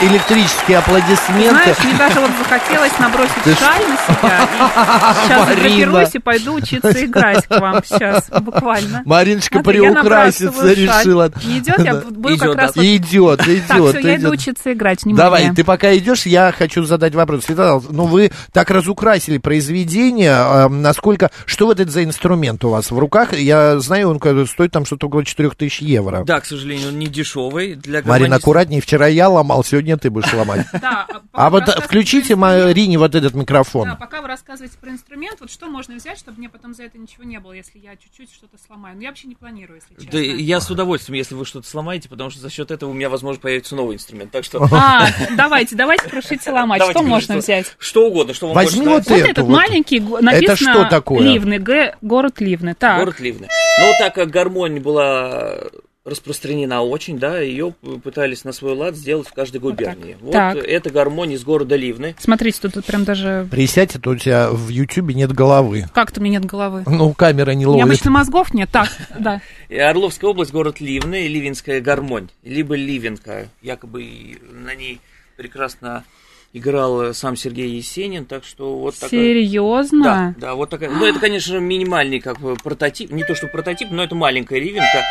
электрические 0.00 0.78
аплодисменты. 0.78 1.50
Знаешь, 1.50 1.76
мне 1.84 1.94
даже 1.98 2.20
вот 2.20 2.30
захотелось 2.38 2.98
набросить 2.98 3.42
Ты 3.44 3.54
шаль 3.54 3.82
на 3.88 3.96
себя. 3.96 4.42
И 4.42 5.26
сейчас 5.26 5.28
Марина. 5.28 5.46
задрапируюсь 5.46 6.14
и 6.14 6.18
пойду 6.18 6.54
учиться 6.54 7.04
играть 7.04 7.46
к 7.46 7.60
вам 7.60 7.82
сейчас, 7.84 8.30
буквально. 8.40 9.02
Мариночка 9.04 9.60
Смотри, 9.62 9.80
приукраситься 9.80 10.72
решила. 10.72 11.30
Не 11.44 11.58
идет? 11.58 11.78
Я 11.78 11.94
буду 11.96 12.38
как 12.38 12.48
Идет, 12.48 12.56
раз. 12.56 12.76
Идет, 12.76 13.48
идет. 13.48 13.66
Так, 13.68 13.88
все, 13.88 13.98
я 13.98 14.16
иду 14.16 14.30
учиться 14.30 14.72
играть, 14.72 15.04
внимание. 15.04 15.24
Давай, 15.24 15.54
ты 15.54 15.62
пока 15.62 15.94
идешь, 15.94 16.24
я 16.24 16.52
хочу 16.56 16.84
задать 16.84 17.14
вопрос. 17.14 17.44
Светлана, 17.44 17.82
ну 17.90 18.06
вы 18.06 18.32
так 18.52 18.70
разукрасили 18.70 19.36
произведение, 19.36 20.32
э, 20.32 20.68
насколько, 20.68 21.30
что 21.44 21.66
вот 21.66 21.80
это 21.80 21.90
за 21.90 22.02
инструмент 22.04 22.64
у 22.64 22.70
вас 22.70 22.90
в 22.90 22.98
руках? 22.98 23.34
Я 23.34 23.78
знаю, 23.80 24.08
он 24.08 24.46
стоит 24.46 24.72
там 24.72 24.86
что-то 24.86 25.08
около 25.08 25.22
4000 25.22 25.82
евро. 25.82 26.24
Да, 26.24 26.40
к 26.40 26.46
сожалению, 26.46 26.88
он 26.88 26.98
не 26.98 27.08
дешевый. 27.08 27.41
Для 27.50 28.02
Марина, 28.02 28.28
гармониста- 28.28 28.36
аккуратнее, 28.36 28.80
вчера 28.80 29.06
я 29.06 29.28
ломал, 29.28 29.64
сегодня 29.64 29.96
ты 29.96 30.10
будешь 30.10 30.32
ломать. 30.32 30.66
Да, 30.72 31.06
А 31.32 31.50
пока 31.50 31.50
вот 31.50 31.84
включите 31.84 32.36
Марине 32.36 32.98
вот 32.98 33.14
этот 33.14 33.34
микрофон. 33.34 33.88
Да, 33.88 33.94
пока 33.96 34.20
вы 34.22 34.28
рассказываете 34.28 34.76
про 34.80 34.90
инструмент, 34.90 35.38
вот 35.40 35.50
что 35.50 35.66
можно 35.66 35.94
взять, 35.94 36.18
чтобы 36.18 36.38
мне 36.38 36.48
потом 36.48 36.74
за 36.74 36.84
это 36.84 36.98
ничего 36.98 37.24
не 37.24 37.38
было, 37.40 37.52
если 37.52 37.78
я 37.78 37.96
чуть-чуть 37.96 38.32
что-то 38.32 38.56
сломаю. 38.66 38.96
Ну, 38.96 39.02
я 39.02 39.08
вообще 39.08 39.28
не 39.28 39.34
планирую, 39.34 39.76
если 39.80 39.94
честно. 39.94 40.10
Да, 40.12 40.18
я 40.42 40.60
с 40.60 40.70
удовольствием, 40.70 41.16
если 41.16 41.34
вы 41.34 41.44
что-то 41.44 41.68
сломаете, 41.68 42.08
потому 42.08 42.30
что 42.30 42.40
за 42.40 42.50
счет 42.50 42.70
этого 42.70 42.90
у 42.90 42.92
меня, 42.92 43.08
возможно, 43.08 43.40
появится 43.40 43.74
новый 43.76 43.96
инструмент. 43.96 44.30
Так 44.30 44.44
что 44.44 44.66
А, 44.72 45.06
давайте, 45.36 45.76
давайте 45.76 46.08
крушить 46.08 46.46
и 46.46 46.50
ломать. 46.50 46.82
Что 46.82 47.02
можно 47.02 47.36
взять? 47.36 47.74
что 47.78 48.06
угодно, 48.06 48.34
что 48.34 48.46
вам 48.48 48.54
Возьми 48.54 48.86
больше 48.86 49.10
вот 49.10 49.18
этот 49.18 49.48
маленький, 49.48 50.00
написано? 50.00 50.88
Ливны, 51.10 51.58
Г, 51.58 51.96
город 52.00 52.40
Ливны. 52.40 52.74
Так, 52.74 52.98
Город 52.98 53.20
Ливны. 53.20 53.48
Но 53.80 53.92
так 53.98 54.14
как 54.14 54.30
гармонь 54.30 54.80
была 54.80 55.56
распространена 56.04 56.82
очень, 56.82 57.18
да, 57.18 57.38
ее 57.38 57.74
пытались 58.02 58.44
на 58.44 58.52
свой 58.52 58.74
лад 58.74 58.96
сделать 58.96 59.28
в 59.28 59.32
каждой 59.32 59.60
Вот 59.60 59.76
так. 59.76 59.94
губернии. 59.96 60.16
Вот, 60.20 60.32
Так. 60.32 60.56
это 60.56 60.90
гармонь 60.90 61.32
из 61.32 61.44
города 61.44 61.76
Ливны. 61.76 62.16
смотрите, 62.18 62.58
тут, 62.60 62.74
тут 62.74 62.84
прям 62.84 63.04
даже... 63.04 63.46
Присядь, 63.50 63.94
это 63.94 64.10
у 64.10 64.16
тебя 64.16 64.50
в 64.50 64.68
Ютубе 64.68 65.14
нет 65.14 65.32
головы. 65.32 65.86
Как-то 65.94 66.20
у 66.20 66.24
меня 66.24 66.38
нет 66.40 66.46
головы. 66.46 66.82
Ну, 66.86 67.12
камера 67.14 67.52
не 67.52 67.66
У 67.66 67.70
меня 67.72 67.84
ловит. 67.84 67.84
обычно 67.96 68.10
мозгов 68.10 68.52
нет. 68.52 68.68
Так, 68.72 68.88
да. 69.18 69.40
И 69.68 69.76
Орловская 69.76 70.30
область, 70.30 70.52
город 70.52 70.80
Ливны, 70.80 71.28
Ливенская 71.28 71.80
гармонь, 71.80 72.28
либо 72.42 72.74
Ливенка. 72.74 73.48
Якобы 73.62 74.38
на 74.50 74.74
ней 74.74 75.00
прекрасно 75.36 76.04
играл 76.52 77.14
сам 77.14 77.36
Сергей 77.36 77.70
Есенин, 77.70 78.24
так 78.26 78.44
что 78.44 78.78
вот 78.78 78.94
такая... 78.94 79.10
Да, 79.10 79.16
Серьезно? 79.16 80.34
да, 80.38 80.54
вот 80.54 80.70
такая. 80.70 80.90
Ну, 80.90 81.04
это, 81.04 81.18
конечно, 81.18 81.56
минимальный 81.58 82.20
как 82.20 82.40
бы 82.40 82.56
прототип. 82.56 83.10
Не 83.10 83.24
то, 83.24 83.34
что 83.34 83.46
прототип, 83.48 83.90
но 83.90 84.02
это 84.04 84.14
маленькая 84.14 84.60
ливенка. 84.60 85.02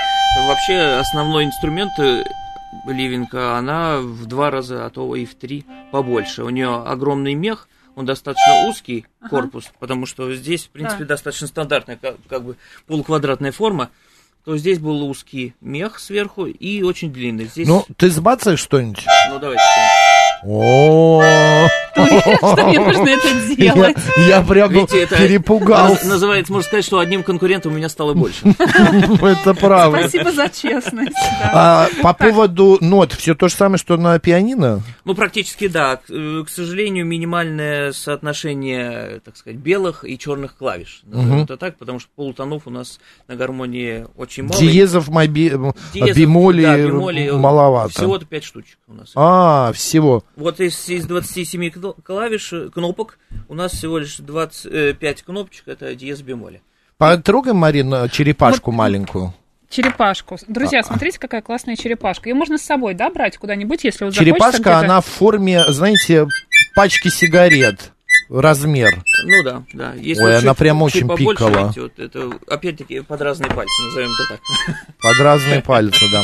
Вообще, 0.47 0.77
основной 0.99 1.45
инструмент 1.45 1.91
э, 1.99 2.23
ливенка, 2.87 3.57
она 3.57 3.97
в 3.99 4.25
два 4.27 4.51
раза, 4.51 4.85
а 4.85 4.89
то 4.89 5.15
и 5.15 5.25
в 5.25 5.35
три 5.35 5.65
побольше. 5.91 6.43
У 6.43 6.49
нее 6.49 6.75
огромный 6.85 7.33
мех, 7.33 7.67
он 7.95 8.05
достаточно 8.05 8.67
узкий 8.69 9.05
корпус, 9.29 9.71
потому 9.79 10.05
что 10.05 10.33
здесь, 10.33 10.65
в 10.65 10.69
принципе, 10.69 11.03
Да. 11.03 11.09
достаточно 11.09 11.47
стандартная, 11.47 11.97
как, 11.97 12.15
как 12.29 12.43
бы 12.43 12.55
полуквадратная 12.87 13.51
форма. 13.51 13.89
То 14.45 14.57
здесь 14.57 14.79
был 14.79 15.03
узкий 15.07 15.53
мех 15.61 15.99
сверху 15.99 16.45
и 16.45 16.81
очень 16.81 17.11
длинный. 17.13 17.45
Здесь, 17.45 17.67
Ну, 17.67 17.85
ты 17.97 18.09
сбацаешь 18.09 18.59
что-нибудь? 18.59 19.05
ну 19.29 19.37
давайте. 19.39 19.61
О, 20.43 21.21
Ты 21.93 22.01
уверен, 22.01 22.37
что 22.37 22.67
мне 22.67 22.79
нужно 22.79 23.09
это 23.09 23.55
делать? 23.55 23.97
я 24.27 24.41
прям 24.41 24.71
Видите, 24.71 25.03
это 25.03 25.17
перепугался. 25.17 26.07
называется, 26.07 26.51
можно 26.51 26.67
сказать, 26.67 26.85
что 26.85 26.99
одним 26.99 27.23
конкурентом 27.23 27.73
у 27.73 27.75
меня 27.75 27.89
стало 27.89 28.13
больше. 28.13 28.39
Это 29.21 29.53
правда. 29.53 29.99
Спасибо 29.99 30.31
за 30.31 30.49
честность. 30.49 31.13
да. 31.41 31.51
А 31.53 31.89
по 32.01 32.13
поводу 32.13 32.77
нот, 32.81 33.13
все 33.13 33.35
то 33.35 33.47
же 33.49 33.55
самое, 33.55 33.77
что 33.77 33.97
на 33.97 34.17
пианино? 34.19 34.81
Ну, 35.05 35.15
практически 35.15 35.67
да. 35.67 35.97
К, 35.97 36.09
э, 36.09 36.43
сожалению, 36.49 37.05
минимальное 37.05 37.91
соотношение, 37.91 39.21
так 39.23 39.37
сказать, 39.37 39.59
белых 39.59 40.05
и 40.05 40.17
черных 40.17 40.57
клавиш. 40.57 41.01
Назовем 41.03 41.43
это 41.43 41.57
так, 41.57 41.77
потому 41.77 41.99
что 41.99 42.09
полутонов 42.15 42.63
у 42.65 42.69
нас 42.69 42.99
на 43.27 43.35
гармонии 43.35 44.05
очень 44.17 44.43
мало. 44.43 44.59
Диезов, 44.59 45.09
моби... 45.09 45.51
Диезов, 45.93 46.17
бемоли 46.17 46.63
да, 46.63 46.77
бемоли, 46.77 47.29
маловато. 47.31 47.93
Всего-то 47.93 48.25
5 48.25 48.43
штучек 48.43 48.77
у 48.87 48.93
нас. 48.93 49.11
А, 49.15 49.71
всего. 49.73 50.23
Вот 50.35 50.59
из, 50.59 50.87
из 50.89 51.05
27 51.05 51.69
кно- 51.71 51.93
клавиш, 52.03 52.53
э, 52.53 52.69
кнопок, 52.69 53.17
у 53.49 53.53
нас 53.53 53.73
всего 53.73 53.97
лишь 53.97 54.17
25 54.17 55.23
кнопочек, 55.23 55.67
это 55.67 55.93
диез 55.95 56.21
бемоли. 56.21 56.61
Потрогаем, 56.97 57.57
Марина, 57.57 58.07
черепашку 58.09 58.71
маленькую. 58.71 59.33
Черепашку. 59.69 60.35
А, 60.35 60.37
Друзья, 60.47 60.83
смотрите, 60.83 61.17
какая 61.17 61.41
классная 61.41 61.75
черепашка. 61.75 62.29
Ее 62.29 62.35
можно 62.35 62.57
с 62.57 62.61
собой, 62.61 62.93
да, 62.93 63.09
брать 63.09 63.37
куда-нибудь, 63.37 63.83
если 63.83 64.05
вот 64.05 64.13
Черепашка, 64.13 64.79
она 64.79 64.99
в 65.01 65.05
форме, 65.05 65.63
знаете, 65.69 66.27
пачки 66.75 67.07
сигарет. 67.09 67.91
Размер. 68.29 69.03
Ну 69.25 69.43
да, 69.43 69.63
да. 69.73 69.93
Если 69.95 70.23
Ой, 70.23 70.33
чуть- 70.35 70.43
она 70.43 70.53
прям 70.53 70.77
чуть 70.87 70.95
очень 70.95 71.07
побольше, 71.07 71.45
пикала. 71.45 71.73
вот 71.75 71.99
это, 71.99 72.31
опять-таки, 72.47 73.01
под 73.01 73.21
разные 73.21 73.51
пальцы, 73.51 73.81
назовем 73.83 74.09
это 74.11 74.37
так. 74.37 74.75
Под 75.01 75.19
разные 75.19 75.61
пальцы, 75.65 76.05
да. 76.13 76.21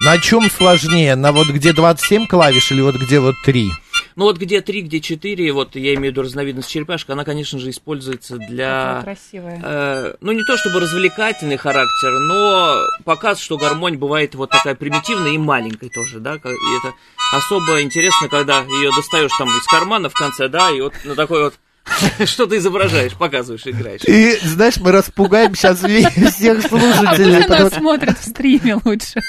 На 0.00 0.18
чем 0.18 0.50
сложнее? 0.50 1.14
На 1.16 1.32
вот 1.32 1.48
где 1.48 1.72
27 1.72 2.26
клавиш 2.26 2.70
или 2.70 2.80
вот 2.80 2.96
где 2.96 3.18
вот 3.18 3.34
3? 3.44 3.70
Ну 4.14 4.24
вот 4.24 4.38
где 4.38 4.60
3, 4.60 4.82
где 4.82 5.00
4, 5.00 5.52
вот 5.52 5.74
я 5.76 5.94
имею 5.94 6.00
в 6.00 6.04
виду 6.12 6.22
разновидность 6.22 6.70
черепашка, 6.70 7.12
она, 7.14 7.24
конечно 7.24 7.58
же, 7.58 7.70
используется 7.70 8.36
для... 8.38 9.00
красивая. 9.02 9.60
э, 9.62 10.14
ну, 10.20 10.32
не 10.32 10.42
то 10.44 10.56
чтобы 10.56 10.80
развлекательный 10.80 11.56
характер, 11.56 12.18
но 12.20 12.78
показ, 13.04 13.38
что 13.40 13.58
гармонь 13.58 13.96
бывает 13.96 14.34
вот 14.34 14.50
такая 14.50 14.74
примитивная 14.74 15.32
и 15.32 15.38
маленькая 15.38 15.90
тоже, 15.90 16.20
да, 16.20 16.34
и 16.36 16.38
это 16.38 16.94
особо 17.32 17.82
интересно, 17.82 18.28
когда 18.28 18.60
ее 18.60 18.90
достаешь 18.96 19.32
там 19.38 19.48
из 19.48 19.64
кармана 19.66 20.08
в 20.08 20.14
конце, 20.14 20.48
да, 20.48 20.70
и 20.70 20.80
вот 20.80 20.94
на 21.04 21.14
такой 21.14 21.44
вот 21.44 21.54
что 22.24 22.46
ты 22.46 22.56
изображаешь, 22.56 23.12
показываешь, 23.14 23.66
играешь. 23.66 24.02
И, 24.06 24.36
знаешь, 24.46 24.76
мы 24.78 24.92
распугаем 24.92 25.54
сейчас 25.54 25.78
всех 25.78 26.64
А 26.64 26.68
слушателей. 26.68 27.36
пусть 27.36 27.50
она 27.50 27.70
смотрит 27.70 28.18
в 28.18 28.28
стриме 28.28 28.78
лучше. 28.84 29.20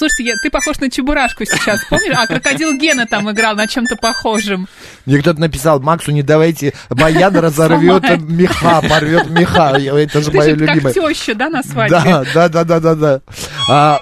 Слушайте, 0.00 0.24
я- 0.24 0.36
ты 0.42 0.48
похож 0.48 0.78
на 0.80 0.90
Чебурашку 0.90 1.44
сейчас, 1.44 1.84
помнишь? 1.90 2.14
А 2.16 2.26
крокодил 2.26 2.72
Гена 2.78 3.06
там 3.06 3.30
играл 3.30 3.54
на 3.54 3.66
чем-то 3.68 3.96
похожем. 3.96 4.66
Мне 5.04 5.18
кто-то 5.18 5.38
написал, 5.38 5.78
Максу, 5.80 6.10
не 6.10 6.22
давайте, 6.22 6.72
Баян 6.88 7.36
разорвет 7.38 8.02
меха, 8.22 8.80
порвет 8.88 9.28
меха. 9.28 9.76
Это 9.78 10.22
же 10.22 10.32
мое 10.32 10.56
же 10.56 10.64
как 10.64 10.74
любимое. 10.76 10.94
теща, 10.94 11.34
да, 11.34 11.50
на 11.50 11.62
свадьбе? 11.62 12.00
Да, 12.02 12.24
да, 12.32 12.48
да, 12.48 12.64
да, 12.64 12.80
да, 12.80 12.94
да. 12.94 13.20
А, 13.68 14.00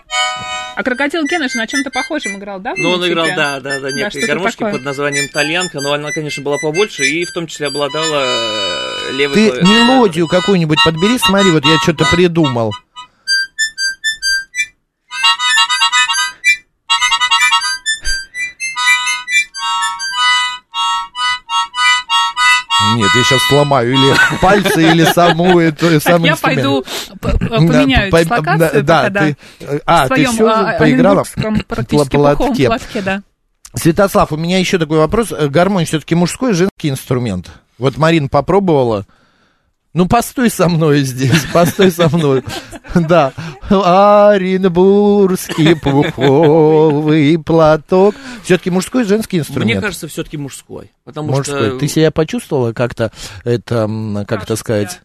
А 0.77 0.83
крокодил 0.85 1.25
Гена 1.27 1.49
же 1.49 1.59
на 1.59 1.67
чем-то 1.67 1.91
похожем 1.91 2.39
играл, 2.39 2.61
да? 2.61 2.75
Ну, 2.77 2.91
он 2.91 3.05
играл, 3.05 3.27
да, 3.35 3.59
да, 3.59 3.81
да, 3.81 3.91
некой 3.91 4.25
гармошки 4.25 4.59
такое. 4.59 4.75
под 4.75 4.85
названием 4.85 5.29
Тальянка, 5.29 5.81
но 5.81 5.95
она, 5.95 6.13
конечно, 6.13 6.45
была 6.45 6.59
побольше 6.59 7.03
и 7.07 7.25
в 7.25 7.33
том 7.33 7.49
числе 7.49 7.67
обладала 7.67 8.23
э, 8.25 9.13
левой... 9.17 9.35
ты 9.35 9.49
клавишей. 9.51 9.69
мелодию 9.75 10.29
какую-нибудь 10.29 10.79
подбери, 10.85 11.19
смотри, 11.19 11.51
вот 11.51 11.65
я 11.65 11.77
что-то 11.79 12.05
придумал. 12.05 12.73
Нет, 23.09 23.17
я 23.17 23.25
сейчас 23.25 23.41
сломаю 23.49 23.93
или 23.93 24.15
пальцы, 24.43 24.83
или 24.83 25.05
саму 25.05 25.59
эту 25.61 26.01
сам 26.01 26.25
я 26.25 26.37
пойду 26.37 26.85
Да, 27.23 27.31
поменяю 27.31 28.11
по- 28.11 28.23
дислокацию, 28.23 28.83
да, 28.83 29.09
да. 29.09 29.29
а, 29.87 30.07
в 30.07 30.09
ты 30.15 30.27
все 30.27 30.47
а, 30.47 30.79
поиграла? 30.79 31.23
оренбургском 31.23 31.63
практически 31.67 32.17
платке, 32.17 33.03
да. 33.03 33.23
Святослав, 33.75 34.33
у 34.33 34.37
меня 34.37 34.59
еще 34.59 34.79
такой 34.79 34.99
вопрос. 34.99 35.31
Э, 35.31 35.49
Гармонь 35.49 35.85
все-таки 35.85 36.15
мужской, 36.15 36.53
женский 36.55 36.89
инструмент. 36.89 37.51
Вот 37.79 37.97
Марин 37.97 38.29
попробовала. 38.29 39.07
Ну, 39.95 40.07
постой 40.07 40.51
со 40.51 40.69
мной 40.69 41.01
здесь, 41.01 41.47
постой 41.53 41.91
со 41.91 42.09
мной. 42.09 42.45
Да. 42.95 43.33
Оренбургский 43.71 45.77
пуховый 45.77 47.39
платок. 47.39 48.15
Все-таки 48.43 48.71
мужской, 48.71 49.05
женский 49.05 49.39
инструмент. 49.39 49.71
Мне 49.71 49.81
кажется, 49.81 50.09
все-таки 50.09 50.37
мужской. 50.37 50.91
Потому 51.05 51.33
Мужской. 51.33 51.71
что... 51.71 51.79
Ты 51.79 51.89
себя 51.89 52.11
почувствовала 52.11 52.73
как-то, 52.73 53.13
это, 53.45 53.89
как 54.27 54.43
это 54.43 54.57
сказать, 54.57 55.01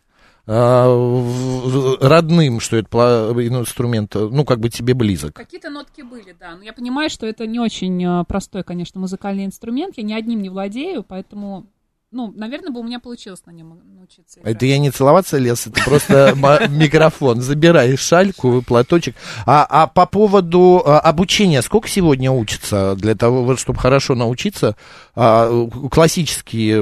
а, 0.46 1.98
родным, 2.02 2.60
что 2.60 2.76
это 2.76 3.32
инструмент, 3.38 4.14
ну, 4.16 4.44
как 4.44 4.60
бы 4.60 4.70
тебе 4.70 4.94
близок? 4.94 5.34
Какие-то 5.34 5.70
нотки 5.70 6.02
были, 6.02 6.36
да. 6.38 6.56
Но 6.58 6.64
я 6.64 6.74
понимаю, 6.74 7.10
что 7.10 7.26
это 7.26 7.48
не 7.48 7.60
очень 7.60 8.04
э, 8.04 8.26
простой, 8.26 8.64
конечно, 8.64 9.00
музыкальный 9.00 9.46
инструмент. 9.46 9.98
Я 9.98 10.04
ни 10.04 10.14
одним 10.14 10.42
не 10.42 10.50
владею, 10.50 11.04
поэтому 11.04 11.68
ну, 12.14 12.32
наверное, 12.36 12.72
бы 12.72 12.80
у 12.80 12.84
меня 12.84 13.00
получилось 13.00 13.42
на 13.46 13.52
нем 13.52 13.80
научиться. 13.96 14.40
Играть. 14.40 14.56
Это 14.56 14.66
я 14.66 14.78
не 14.78 14.92
целоваться 14.92 15.38
лез, 15.38 15.68
это 15.68 15.84
просто 15.84 16.34
микрофон. 16.70 17.42
Забирай 17.42 17.98
шальку, 17.98 18.62
платочек. 18.62 19.16
А, 19.46 19.66
а 19.68 19.88
по 19.88 20.06
поводу 20.06 20.82
а, 20.86 21.00
обучения, 21.00 21.62
сколько 21.62 21.88
сегодня 21.88 22.32
учится 22.32 22.96
для 22.96 23.16
того, 23.16 23.58
чтобы 23.58 23.80
хорошо 23.80 24.16
научиться? 24.16 24.76
А, 25.16 25.68
классические 25.92 26.80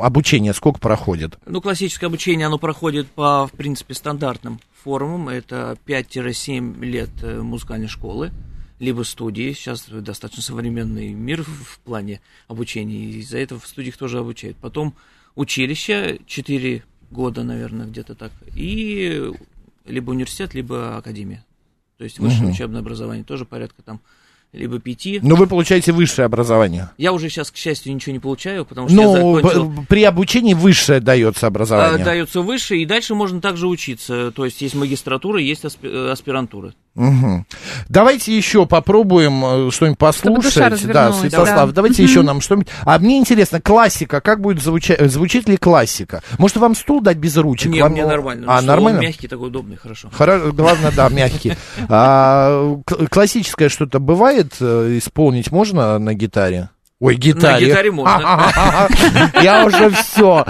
обучения 0.00 0.54
сколько 0.54 0.78
проходит? 0.78 1.36
Ну, 1.46 1.60
классическое 1.60 2.08
обучение, 2.08 2.46
оно 2.46 2.58
проходит 2.58 3.08
по, 3.08 3.46
в 3.46 3.52
принципе, 3.52 3.94
стандартным 3.94 4.60
формам. 4.84 5.28
Это 5.28 5.76
5-7 5.86 6.84
лет 6.84 7.10
э, 7.22 7.40
музыкальной 7.40 7.88
школы 7.88 8.30
либо 8.78 9.02
студии. 9.02 9.52
Сейчас 9.52 9.86
достаточно 9.88 10.42
современный 10.42 11.12
мир 11.12 11.42
в 11.42 11.78
плане 11.80 12.20
обучения, 12.48 12.96
и 12.96 13.18
из-за 13.18 13.38
этого 13.38 13.60
в 13.60 13.66
студиях 13.66 13.96
тоже 13.96 14.18
обучают. 14.18 14.56
Потом 14.56 14.94
училище, 15.34 16.20
4 16.26 16.82
года, 17.10 17.44
наверное, 17.44 17.86
где-то 17.86 18.14
так, 18.14 18.32
и 18.54 19.30
либо 19.86 20.10
университет, 20.10 20.54
либо 20.54 20.96
академия. 20.96 21.44
То 21.98 22.04
есть 22.04 22.18
высшее 22.18 22.44
угу. 22.44 22.52
учебное 22.52 22.80
образование 22.80 23.24
тоже 23.24 23.44
порядка 23.44 23.82
там 23.82 24.00
либо 24.54 24.78
пяти. 24.78 25.18
Но 25.20 25.34
вы 25.34 25.46
получаете 25.46 25.92
высшее 25.92 26.26
образование. 26.26 26.90
Я 26.96 27.12
уже 27.12 27.28
сейчас, 27.28 27.50
к 27.50 27.56
счастью, 27.56 27.92
ничего 27.92 28.12
не 28.12 28.20
получаю, 28.20 28.64
потому 28.64 28.88
что 28.88 28.96
Но 28.96 29.16
я 29.16 29.42
закончил... 29.42 29.84
при 29.88 30.04
обучении 30.04 30.54
высшее 30.54 31.00
дается 31.00 31.48
образование. 31.48 32.02
А, 32.02 32.04
дается 32.04 32.40
высшее, 32.40 32.82
и 32.82 32.86
дальше 32.86 33.14
можно 33.16 33.40
также 33.40 33.66
учиться. 33.66 34.30
То 34.30 34.44
есть 34.44 34.62
есть 34.62 34.76
магистратура, 34.76 35.40
есть 35.40 35.64
аспи... 35.64 35.88
аспирантура. 35.88 36.72
Угу. 36.96 37.44
Давайте 37.88 38.36
еще 38.36 38.66
попробуем 38.66 39.44
э, 39.44 39.70
что-нибудь 39.72 39.98
послушать. 39.98 40.86
Да, 40.86 41.12
Святослав, 41.12 41.70
да. 41.70 41.74
давайте 41.74 42.02
угу. 42.02 42.10
еще 42.10 42.22
нам 42.22 42.40
что-нибудь. 42.40 42.68
А 42.82 42.98
мне 43.00 43.18
интересно, 43.18 43.60
классика, 43.60 44.20
как 44.20 44.40
будет 44.40 44.62
звучать, 44.62 45.00
звучит 45.10 45.48
ли 45.48 45.56
классика? 45.56 46.22
Может, 46.38 46.58
вам 46.58 46.76
стул 46.76 47.00
дать 47.00 47.16
без 47.16 47.36
ручек? 47.36 47.72
Нет, 47.72 47.82
вам... 47.82 47.92
мне 47.92 48.06
нормально. 48.06 48.46
А, 48.48 48.60
ну, 48.60 48.68
нормально? 48.68 49.00
мягкий, 49.00 49.26
такой 49.26 49.48
удобный, 49.48 49.76
хорошо. 49.76 50.08
Хорошо, 50.12 50.52
главное, 50.52 50.92
да, 50.92 51.08
мягкий. 51.08 51.54
А, 51.88 52.76
классическое 53.10 53.68
что-то 53.68 53.98
бывает 53.98 54.54
э, 54.60 54.98
исполнить 54.98 55.50
можно 55.50 55.98
на 55.98 56.14
гитаре? 56.14 56.70
Ой, 57.04 57.16
гитаре. 57.16 57.66
На 57.66 57.70
гитаре 57.70 57.90
можно. 57.90 58.88
Я 59.42 59.66
уже 59.66 59.90
все, 59.90 60.46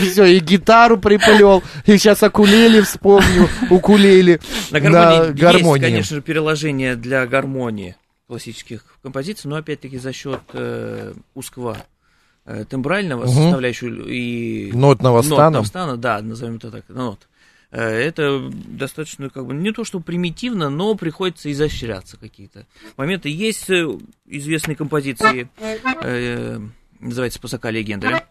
все, 0.00 0.24
и 0.24 0.38
гитару 0.38 0.96
приплел, 0.96 1.62
и 1.84 1.98
сейчас 1.98 2.22
окулели 2.22 2.80
вспомню, 2.80 3.46
укулели. 3.68 4.40
На 4.70 4.80
гармонии, 4.80 5.32
есть, 5.42 5.82
конечно 5.82 6.16
же, 6.16 6.22
переложение 6.22 6.96
для 6.96 7.26
гармонии 7.26 7.94
классических 8.26 8.86
композиций, 9.02 9.50
но 9.50 9.56
опять-таки 9.56 9.98
за 9.98 10.14
счет 10.14 10.40
э, 10.54 11.12
узкого 11.34 11.76
э, 12.46 12.64
тембрального 12.64 13.24
угу. 13.24 13.32
составляющего 13.32 14.08
и 14.08 14.72
нотного 14.72 15.20
стана. 15.20 15.58
Нотного 15.58 15.64
стана, 15.64 15.96
да, 15.98 16.22
назовем 16.22 16.56
это 16.56 16.70
так, 16.70 16.84
нот. 16.88 17.28
Э, 17.70 17.86
это 17.86 18.50
достаточно, 18.50 19.28
как 19.28 19.46
бы, 19.46 19.54
не 19.54 19.72
то 19.72 19.84
что 19.84 20.00
примитивно, 20.00 20.70
но 20.70 20.94
приходится 20.94 21.52
изощряться 21.52 22.16
какие-то 22.16 22.66
моменты. 22.96 23.28
Есть 23.28 23.68
э, 23.68 23.86
известные 24.26 24.76
композиции, 24.76 25.48
э, 26.02 26.60
называется 27.00 27.40
«Пасака 27.40 27.70
легенда». 27.70 28.24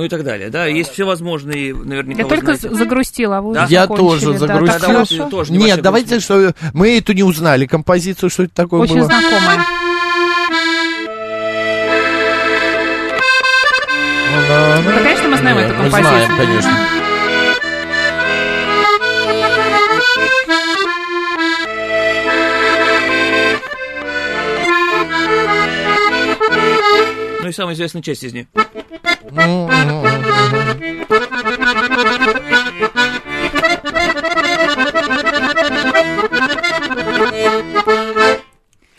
Ну 0.00 0.06
и 0.06 0.08
так 0.08 0.24
далее, 0.24 0.48
да, 0.48 0.64
есть 0.64 0.92
всевозможные, 0.92 1.74
наверняка. 1.74 2.22
Я 2.22 2.26
только 2.26 2.54
знаете. 2.54 2.74
загрустила, 2.74 3.36
а 3.36 3.42
вы 3.42 3.52
да? 3.52 3.66
Я 3.68 3.86
тоже 3.86 4.38
загрустил. 4.38 5.04
Да, 5.24 5.28
тоже 5.28 5.52
Нет, 5.52 5.82
давайте, 5.82 6.20
что 6.20 6.54
мы 6.72 6.96
эту 6.96 7.12
не 7.12 7.22
узнали, 7.22 7.66
композицию, 7.66 8.30
что 8.30 8.44
это 8.44 8.54
такое 8.54 8.80
Очень 8.80 9.00
было. 9.00 9.08
Очень 9.08 9.18
знакомая. 9.18 9.58
Ну, 14.82 14.90
конечно, 15.02 15.28
мы 15.28 15.36
знаем 15.36 15.56
Нет, 15.58 15.66
эту 15.66 15.74
композицию. 15.74 16.18
Мы 16.18 16.24
знаем, 16.24 16.36
конечно. 16.38 16.70
Ну 27.42 27.48
и 27.48 27.52
самая 27.52 27.74
известная 27.74 28.00
часть 28.00 28.24
из 28.24 28.32
них. 28.32 28.46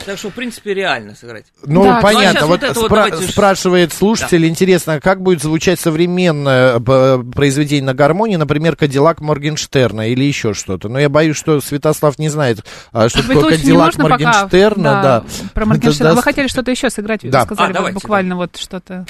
Так 0.04 0.18
что, 0.18 0.30
в 0.30 0.34
принципе, 0.34 0.74
реально 0.74 1.14
сыграть. 1.14 1.46
Ну, 1.64 1.84
да, 1.84 2.00
понятно. 2.00 2.40
Ну, 2.40 2.46
а 2.46 2.48
вот, 2.48 2.62
вот, 2.62 2.90
спра- 2.90 3.14
вот 3.14 3.24
спрашивает 3.30 3.92
слушатель, 3.92 4.40
да. 4.40 4.48
интересно, 4.48 5.00
как 5.00 5.22
будет 5.22 5.42
звучать 5.42 5.78
современное 5.78 6.80
произведение 6.80 7.84
на 7.84 7.94
гармонии, 7.94 8.36
например, 8.36 8.76
Кадиллак 8.76 9.20
Моргенштерна 9.20 10.08
или 10.08 10.24
еще 10.24 10.54
что-то. 10.54 10.88
Но 10.88 10.98
я 10.98 11.08
боюсь, 11.08 11.36
что 11.36 11.60
Святослав 11.60 12.18
не 12.18 12.28
знает, 12.28 12.64
а, 12.92 13.08
что 13.08 13.26
такое 13.26 13.50
Кадиллак 13.56 13.96
Моргенштерна. 13.96 14.82
Пока, 14.84 15.02
да, 15.02 15.20
да. 15.20 15.24
Про 15.54 15.66
Моргенштерна. 15.66 16.14
Вы 16.14 16.22
хотели 16.22 16.48
что-то 16.48 16.70
еще 16.70 16.90
сыграть? 16.90 17.20
Да. 17.22 17.44
Сказали 17.44 17.70
а, 17.70 17.74
давайте, 17.74 17.94
буквально 17.94 18.30
да. 18.30 18.36
вот 18.36 18.56
что-то. 18.56 19.06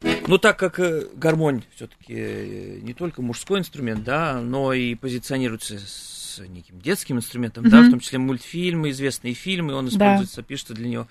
Ну, 0.00 0.38
так 0.38 0.58
как 0.58 0.78
э, 0.78 1.06
гармонь 1.14 1.64
все-таки 1.74 2.14
э, 2.14 2.78
не 2.82 2.94
только 2.94 3.22
мужской 3.22 3.58
инструмент, 3.58 4.04
да, 4.04 4.40
но 4.40 4.72
и 4.72 4.94
позиционируется 4.94 5.78
с 5.78 6.40
неким 6.48 6.80
детским 6.80 7.16
инструментом, 7.16 7.64
mm-hmm. 7.64 7.70
да, 7.70 7.82
в 7.82 7.90
том 7.90 8.00
числе 8.00 8.18
мультфильмы, 8.18 8.90
известные 8.90 9.34
фильмы, 9.34 9.74
он 9.74 9.88
используется, 9.88 10.36
да. 10.36 10.42
пишется 10.42 10.74
для 10.74 10.88
него 10.88 11.08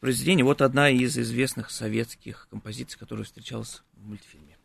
произведение. 0.00 0.44
Вот 0.44 0.60
одна 0.60 0.90
из 0.90 1.16
известных 1.18 1.70
советских 1.70 2.48
композиций, 2.50 2.98
которая 2.98 3.24
встречалась 3.24 3.82
в 3.94 4.06
мультфильме. 4.08 4.58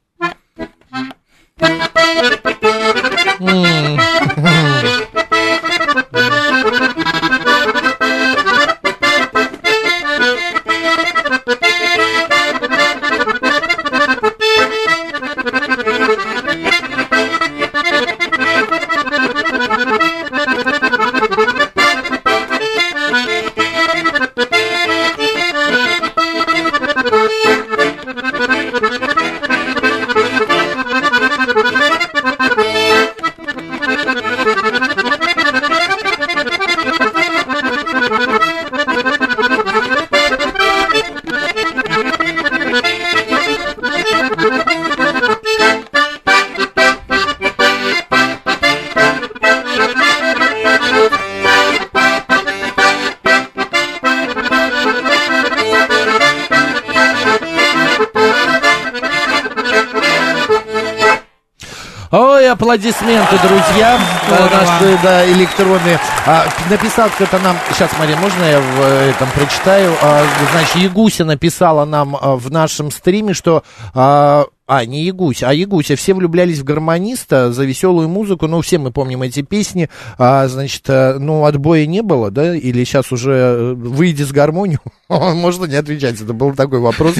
Аплодисменты, 62.63 63.38
друзья, 63.39 63.99
наши 64.30 64.97
да, 65.04 65.30
электронные. 65.30 65.99
А, 66.26 66.45
написал 66.69 67.10
кто-то 67.10 67.38
нам, 67.39 67.58
сейчас, 67.73 67.91
Мария, 67.99 68.15
можно 68.15 68.43
я 68.43 68.60
в 68.60 68.80
э, 68.80 69.10
этом 69.10 69.30
прочитаю? 69.32 69.93
А, 70.02 70.26
значит, 70.52 70.76
Ягуся 70.78 71.26
написала 71.26 71.84
нам 71.84 72.15
а, 72.15 72.36
в 72.38 72.49
нашем 72.52 72.89
стриме, 72.89 73.34
что 73.34 73.63
а, 73.93 74.45
А, 74.65 74.86
не 74.86 75.04
Ягуся, 75.04 75.49
а 75.49 75.54
Ягуся. 75.54 75.97
Все 75.97 76.13
влюблялись 76.13 76.60
в 76.60 76.63
гармониста 76.63 77.52
за 77.52 77.65
веселую 77.65 78.08
музыку. 78.08 78.47
Ну, 78.47 78.62
все 78.62 78.78
мы 78.78 78.91
помним 78.91 79.21
эти 79.21 79.41
песни. 79.41 79.89
А, 80.17 80.47
значит, 80.47 80.84
э, 80.88 81.17
ну, 81.19 81.43
отбоя 81.43 81.86
не 81.86 82.02
было, 82.02 82.32
да? 82.32 82.56
Или 82.56 82.86
сейчас 82.86 83.12
уже 83.12 83.32
э, 83.32 83.73
выйди 83.73 84.23
с 84.23 84.32
гармонию? 84.32 84.80
Можно 85.10 85.65
не 85.65 85.76
отвечать, 85.76 86.21
это 86.21 86.32
был 86.32 86.54
такой 86.54 86.80
вопрос. 86.80 87.15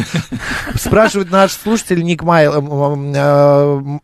Спрашивает 0.75 1.32
наш 1.32 1.51
слушатель 1.51 2.01
Ник 2.03 2.23
Майл, 2.23 2.53
э, 2.53 3.99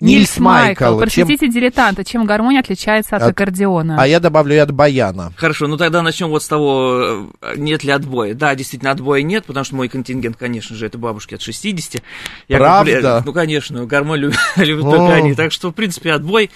Нильс 0.00 0.38
Майкл. 0.38 0.98
Просветите 0.98 1.48
дилетанта, 1.48 2.02
чем 2.02 2.24
гармония 2.24 2.60
отличается 2.60 3.16
от 3.16 3.22
аккордеона? 3.24 3.96
А 4.00 4.06
я 4.06 4.20
добавлю 4.20 4.54
и 4.54 4.58
от 4.58 4.72
баяна. 4.72 5.32
Хорошо, 5.36 5.66
ну 5.66 5.76
тогда 5.76 6.00
начнем 6.00 6.28
вот 6.28 6.42
с 6.42 6.48
того, 6.48 7.30
нет 7.56 7.84
ли 7.84 7.90
отбоя. 7.90 8.32
Да, 8.32 8.54
действительно, 8.54 8.92
отбоя 8.92 9.20
нет, 9.20 9.44
потому 9.44 9.64
что 9.64 9.76
мой 9.76 9.88
контингент, 9.88 10.38
конечно 10.38 10.74
же, 10.74 10.86
это 10.86 10.96
бабушки 10.96 11.34
от 11.34 11.42
60. 11.42 12.02
Я 12.48 12.69
Правда? 12.70 13.22
Ну, 13.24 13.32
конечно, 13.32 13.86
гармонь 13.86 14.20
любят, 14.20 14.38
любят 14.56 14.82
только 14.82 15.14
они. 15.14 15.34
Так 15.34 15.52
что, 15.52 15.70
в 15.70 15.74
принципе, 15.74 16.12
отбой... 16.12 16.50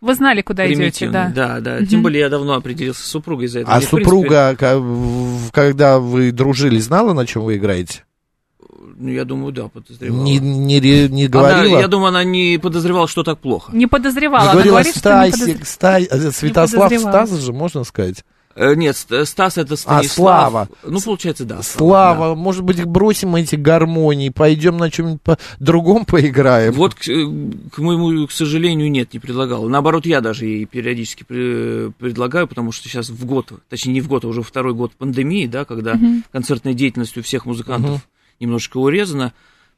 Вы 0.00 0.16
знали, 0.16 0.42
куда 0.42 0.70
идете, 0.72 1.08
да? 1.08 1.32
Да, 1.32 1.60
да. 1.60 1.76
Угу. 1.76 1.86
Тем 1.86 2.02
более 2.02 2.22
я 2.22 2.28
давно 2.28 2.54
определился 2.54 3.02
с 3.02 3.06
супругой 3.06 3.46
за 3.46 3.60
это. 3.60 3.70
А 3.70 3.76
Мне, 3.76 3.86
супруга, 3.86 4.56
принципе... 4.56 5.50
когда 5.52 6.00
вы 6.00 6.32
дружили, 6.32 6.80
знала, 6.80 7.12
на 7.12 7.24
чем 7.24 7.44
вы 7.44 7.56
играете? 7.56 8.02
Ну, 8.96 9.10
я 9.10 9.24
думаю, 9.24 9.52
да, 9.52 9.68
подозревала. 9.68 10.22
Не, 10.22 10.38
не, 10.38 11.08
не 11.08 11.28
говорила? 11.28 11.74
Она, 11.74 11.80
я 11.80 11.88
думаю, 11.88 12.08
она 12.08 12.24
не 12.24 12.58
подозревала, 12.58 13.08
что 13.08 13.22
так 13.22 13.38
плохо. 13.38 13.72
Не 13.74 13.86
подозревала. 13.86 14.42
Не 14.42 14.48
она 14.48 14.52
говорила, 14.54 14.74
говорит, 14.74 14.96
Стасик, 14.96 15.36
что 15.36 15.46
не 15.46 15.52
подозр... 15.54 15.66
Ста... 15.66 16.32
Святослав 16.32 16.92
Стас 16.92 17.30
же, 17.32 17.52
можно 17.52 17.84
сказать? 17.84 18.24
Э, 18.54 18.74
нет, 18.74 18.96
Стас 18.96 19.58
это 19.58 19.76
Станислав. 19.76 20.04
А, 20.04 20.08
Слава. 20.08 20.68
Ну, 20.84 21.00
получается, 21.00 21.44
да. 21.44 21.62
Слава, 21.62 22.30
да. 22.30 22.34
может 22.34 22.64
быть, 22.64 22.84
бросим 22.84 23.34
эти 23.36 23.56
гармонии, 23.56 24.28
пойдем 24.28 24.76
на 24.76 24.90
чем-нибудь 24.90 25.22
по 25.22 25.38
другом 25.58 26.04
поиграем? 26.04 26.72
Вот, 26.72 26.94
к, 26.94 27.04
к 27.04 27.78
моему, 27.78 28.26
к 28.26 28.32
сожалению, 28.32 28.90
нет, 28.90 29.12
не 29.12 29.18
предлагал. 29.18 29.68
Наоборот, 29.68 30.06
я 30.06 30.20
даже 30.20 30.46
ей 30.46 30.66
периодически 30.66 31.24
предлагаю, 31.24 32.46
потому 32.46 32.72
что 32.72 32.88
сейчас 32.88 33.08
в 33.08 33.24
год, 33.24 33.52
точнее, 33.68 33.94
не 33.94 34.00
в 34.00 34.08
год, 34.08 34.24
а 34.24 34.28
уже 34.28 34.42
второй 34.42 34.74
год 34.74 34.92
пандемии, 34.92 35.46
да, 35.46 35.64
когда 35.64 35.92
угу. 35.92 36.22
концертная 36.30 36.74
деятельность 36.74 37.16
у 37.16 37.22
всех 37.22 37.46
музыкантов 37.46 37.90
угу. 37.90 38.00
немножечко 38.40 38.78
урезана, 38.78 39.32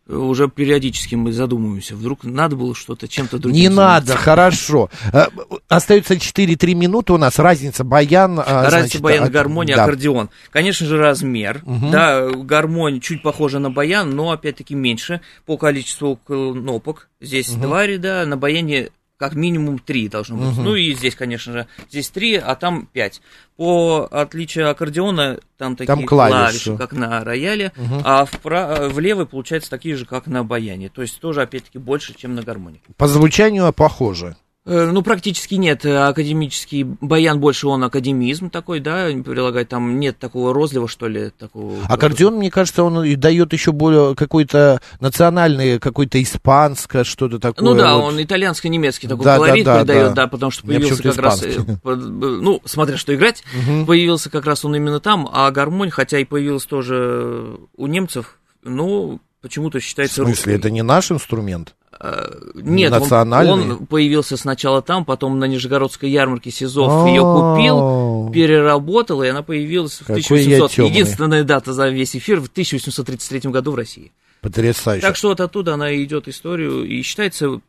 уже 0.07 0.49
периодически 0.49 1.15
мы 1.15 1.33
задумываемся, 1.33 1.97
вдруг 1.97 2.25
надо 2.25 2.57
было 2.57 2.75
что-то 2.75 3.09
чем-то 3.09 3.39
другим. 3.39 3.59
Не 3.59 3.69
заниматься. 3.69 4.09
надо, 4.09 4.21
хорошо. 4.21 4.91
Э, 5.13 5.27
остается 5.69 6.15
4-3 6.15 6.75
минуты 6.75 7.13
у 7.15 7.17
нас, 7.17 7.39
разница 7.39 7.85
баян. 7.85 8.39
А, 8.39 8.65
разница 8.65 8.81
значит, 8.81 9.01
баян, 9.01 9.25
а, 9.25 9.29
гармония, 9.31 9.77
да. 9.77 9.85
аккордеон. 9.85 10.31
Конечно 10.51 10.87
же, 10.87 10.99
размер. 10.99 11.63
Угу. 11.65 11.91
Да, 11.91 12.29
гармонь 12.31 13.01
чуть 13.01 13.23
похожа 13.23 13.59
на 13.59 13.71
баян, 13.71 14.11
но 14.11 14.31
опять-таки 14.31 14.75
меньше 14.75 15.21
по 15.47 15.57
количеству 15.57 16.17
кнопок. 16.17 17.09
Здесь 17.21 17.49
угу. 17.51 17.63
два 17.63 17.87
ряда, 17.87 18.27
на 18.27 18.37
баяне 18.37 18.91
как 19.17 19.35
минимум 19.35 19.79
три 19.79 20.09
должно 20.09 20.37
быть. 20.37 20.53
Угу. 20.53 20.63
Ну 20.63 20.75
и 20.75 20.93
здесь, 20.95 21.15
конечно 21.15 21.53
же, 21.53 21.67
здесь 21.91 22.11
три, 22.11 22.37
а 22.37 22.55
там 22.55 22.89
пять. 22.93 23.21
По 23.57 24.09
отличию 24.11 24.71
аккордеона, 24.71 25.39
там 25.57 25.77
такие 25.77 25.87
там 25.87 26.05
клавиши. 26.05 26.65
клавиши, 26.65 26.77
как 26.77 26.93
на 26.93 27.23
рояле, 27.23 27.73
угу. 27.77 28.01
а 28.05 28.25
в, 28.25 28.39
в 28.43 28.99
левой, 28.99 29.27
получается, 29.27 29.71
такие 29.71 29.95
же, 29.97 30.07
как 30.07 30.27
на 30.27 30.43
баяне. 30.43 30.89
То 30.89 31.03
есть 31.03 31.21
тоже, 31.21 31.43
опять-таки, 31.43 31.79
больше, 31.79 32.15
чем 32.15 32.35
на 32.35 32.43
гармонике. 32.43 32.83
По 32.97 33.07
звучанию 33.07 33.73
похоже. 33.73 34.37
Э, 34.67 34.91
ну, 34.91 35.03
практически 35.03 35.57
нет. 35.57 35.85
Академический 35.85 36.85
баян 36.85 37.39
больше 37.39 37.69
он 37.69 37.85
академизм 37.85 38.49
такой, 38.49 38.81
да, 38.81 39.09
прилагает. 39.25 39.69
Там 39.69 40.01
нет 40.01 40.19
такого 40.19 40.55
розлива, 40.55 40.89
что 40.89 41.07
ли, 41.07 41.31
такого. 41.39 41.85
Аккордеон, 41.87 42.37
мне 42.37 42.51
кажется, 42.51 42.83
он 42.83 43.05
и 43.05 43.15
дает 43.15 43.53
еще 43.53 43.73
более 43.73 44.15
какой-то 44.15 44.81
национальный, 45.01 45.79
какой-то 45.79 46.23
испанско, 46.23 47.05
что-то 47.05 47.39
такое. 47.39 47.69
Ну 47.69 47.75
да, 47.75 47.97
вот. 47.97 48.05
он 48.05 48.23
итальянско-немецкий 48.23 49.07
такой 49.07 49.25
да, 49.25 49.37
колорит 49.37 49.65
да, 49.67 49.75
да, 49.75 49.81
придает, 49.81 50.09
да. 50.09 50.15
да, 50.15 50.27
потому 50.29 50.51
что 50.51 50.67
появился 50.67 51.03
как 51.03 51.13
испанский. 51.13 51.57
раз, 51.85 51.99
ну, 52.01 52.63
смотря 52.65 52.97
что 52.97 53.15
играть, 53.15 53.45
угу. 53.55 53.85
появился 53.85 54.31
как 54.31 54.47
раз 54.47 54.65
он 54.65 54.75
именно 54.77 55.01
там, 55.01 55.29
а 55.31 55.51
гармонь, 55.51 55.91
хотя 55.91 56.19
и 56.19 56.25
появился 56.25 56.69
тоже 56.69 57.59
у 57.77 57.87
немцев, 57.87 58.39
ну, 58.63 59.21
почему-то 59.43 59.79
считается 59.79 60.23
В 60.23 60.25
смысле, 60.25 60.55
русской. 60.55 60.59
это 60.59 60.71
не 60.71 60.83
наш 60.83 61.11
инструмент? 61.11 61.75
Э, 62.07 62.51
нет, 62.55 62.91
Национальный? 62.91 63.53
Он, 63.53 63.71
он 63.71 63.87
появился 63.87 64.37
сначала 64.37 64.83
там, 64.83 65.07
потом 65.07 65.39
на 65.39 65.47
Нижегородской 65.47 66.11
ярмарке 66.11 66.51
СИЗОВ 66.51 67.07
ее 67.07 67.23
купил, 67.23 68.31
переработал, 68.31 69.23
и 69.23 69.29
она 69.29 69.43
появилась 69.43 70.01
в 70.01 70.03
1800. 70.03 70.87
Единственная 70.87 71.45
дата 71.45 71.73
за 71.73 71.89
весь 71.89 72.15
эфир 72.15 72.41
в 72.41 72.49
1833 72.49 73.51
году 73.51 73.73
в 73.73 73.77
России. 73.77 74.13
Потрясающе. 74.43 75.07
Так 75.07 75.17
что 75.17 75.29
вот 75.29 75.41
оттуда 75.41 75.75
она 75.75 75.95
идет 75.97 76.29
историю 76.29 76.85
и 76.85 77.01
считается 77.01 77.61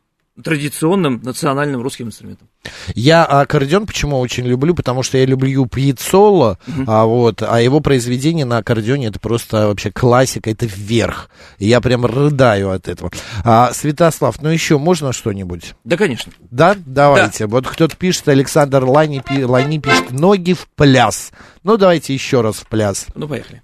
традиционным 0.42 1.20
национальным 1.22 1.82
русским 1.82 2.06
инструментом. 2.06 2.48
Я 2.94 3.24
аккордеон 3.24 3.86
почему 3.86 4.18
очень 4.18 4.44
люблю, 4.46 4.74
потому 4.74 5.02
что 5.02 5.18
я 5.18 5.24
люблю 5.24 5.66
Пьецоло, 5.66 6.58
uh-huh. 6.66 6.84
а, 6.86 7.04
вот, 7.04 7.42
а 7.42 7.60
его 7.60 7.80
произведение 7.80 8.44
на 8.44 8.58
аккордеоне 8.58 9.08
это 9.08 9.20
просто 9.20 9.68
вообще 9.68 9.90
классика, 9.90 10.50
это 10.50 10.66
вверх. 10.66 11.30
И 11.58 11.66
я 11.66 11.80
прям 11.80 12.04
рыдаю 12.04 12.70
от 12.70 12.88
этого. 12.88 13.10
А, 13.44 13.72
Святослав, 13.72 14.42
ну 14.42 14.50
еще 14.50 14.78
можно 14.78 15.12
что-нибудь? 15.12 15.74
Да, 15.84 15.96
конечно. 15.96 16.32
Да? 16.50 16.76
Давайте. 16.84 17.46
Да. 17.46 17.50
Вот 17.52 17.66
кто-то 17.66 17.96
пишет, 17.96 18.28
Александр 18.28 18.84
Лани, 18.84 19.22
Лани 19.44 19.78
пишет, 19.78 20.10
ноги 20.10 20.52
в 20.52 20.68
пляс. 20.74 21.32
Ну, 21.62 21.76
давайте 21.76 22.14
еще 22.14 22.42
раз 22.42 22.56
в 22.56 22.66
пляс. 22.68 23.06
Ну, 23.14 23.26
поехали. 23.26 23.62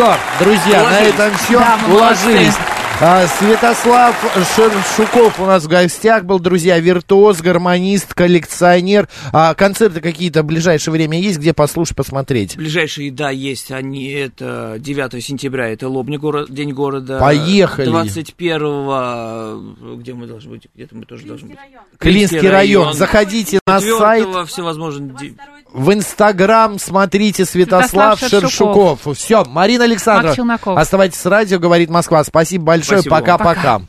Все, 0.00 0.16
друзья, 0.38 0.80
Уложились. 0.80 1.18
на 1.18 1.24
этом 1.24 1.36
все. 1.36 1.58
Да, 1.58 1.78
Уложились. 1.92 2.54
А, 3.02 3.26
Святослав 3.26 4.14
Шершуков 4.54 5.40
у 5.40 5.44
нас 5.44 5.64
в 5.64 5.68
гостях 5.68 6.24
был, 6.24 6.38
друзья, 6.38 6.78
виртуоз, 6.78 7.42
гармонист, 7.42 8.14
коллекционер. 8.14 9.08
А 9.32 9.52
концерты 9.54 10.00
какие-то 10.00 10.42
в 10.42 10.46
ближайшее 10.46 10.92
время 10.92 11.20
есть, 11.20 11.38
где 11.38 11.52
послушать, 11.52 11.96
посмотреть? 11.96 12.56
Ближайшие, 12.56 13.10
да, 13.10 13.28
есть. 13.28 13.70
Они, 13.72 14.10
это 14.10 14.76
9 14.78 15.22
сентября, 15.22 15.68
это 15.68 15.88
Лобни, 15.88 16.16
город, 16.16 16.50
день 16.50 16.72
города. 16.72 17.18
Поехали. 17.18 17.86
21 17.86 20.00
где 20.00 20.14
мы 20.14 20.26
должны 20.26 20.52
быть? 20.52 20.66
Где-то 20.74 20.96
мы 20.96 21.04
тоже 21.04 21.26
должны 21.26 21.48
быть. 21.48 21.58
Клинский, 21.98 22.38
Клинский 22.38 22.48
район. 22.48 22.84
район. 22.84 22.94
Заходите 22.94 23.60
на 23.66 23.80
сайт. 23.80 24.26
всевозможные 24.48 25.34
в 25.72 25.92
Инстаграм 25.92 26.78
смотрите 26.78 27.44
Святослав, 27.44 28.18
Святослав 28.18 28.50
Шершуков. 28.52 29.16
Все, 29.16 29.44
Марина 29.44 29.84
Александровна, 29.84 30.58
оставайтесь 30.64 31.18
с 31.18 31.26
радио, 31.26 31.58
говорит 31.58 31.90
Москва. 31.90 32.22
Спасибо 32.24 32.64
большое, 32.64 33.02
пока-пока. 33.02 33.82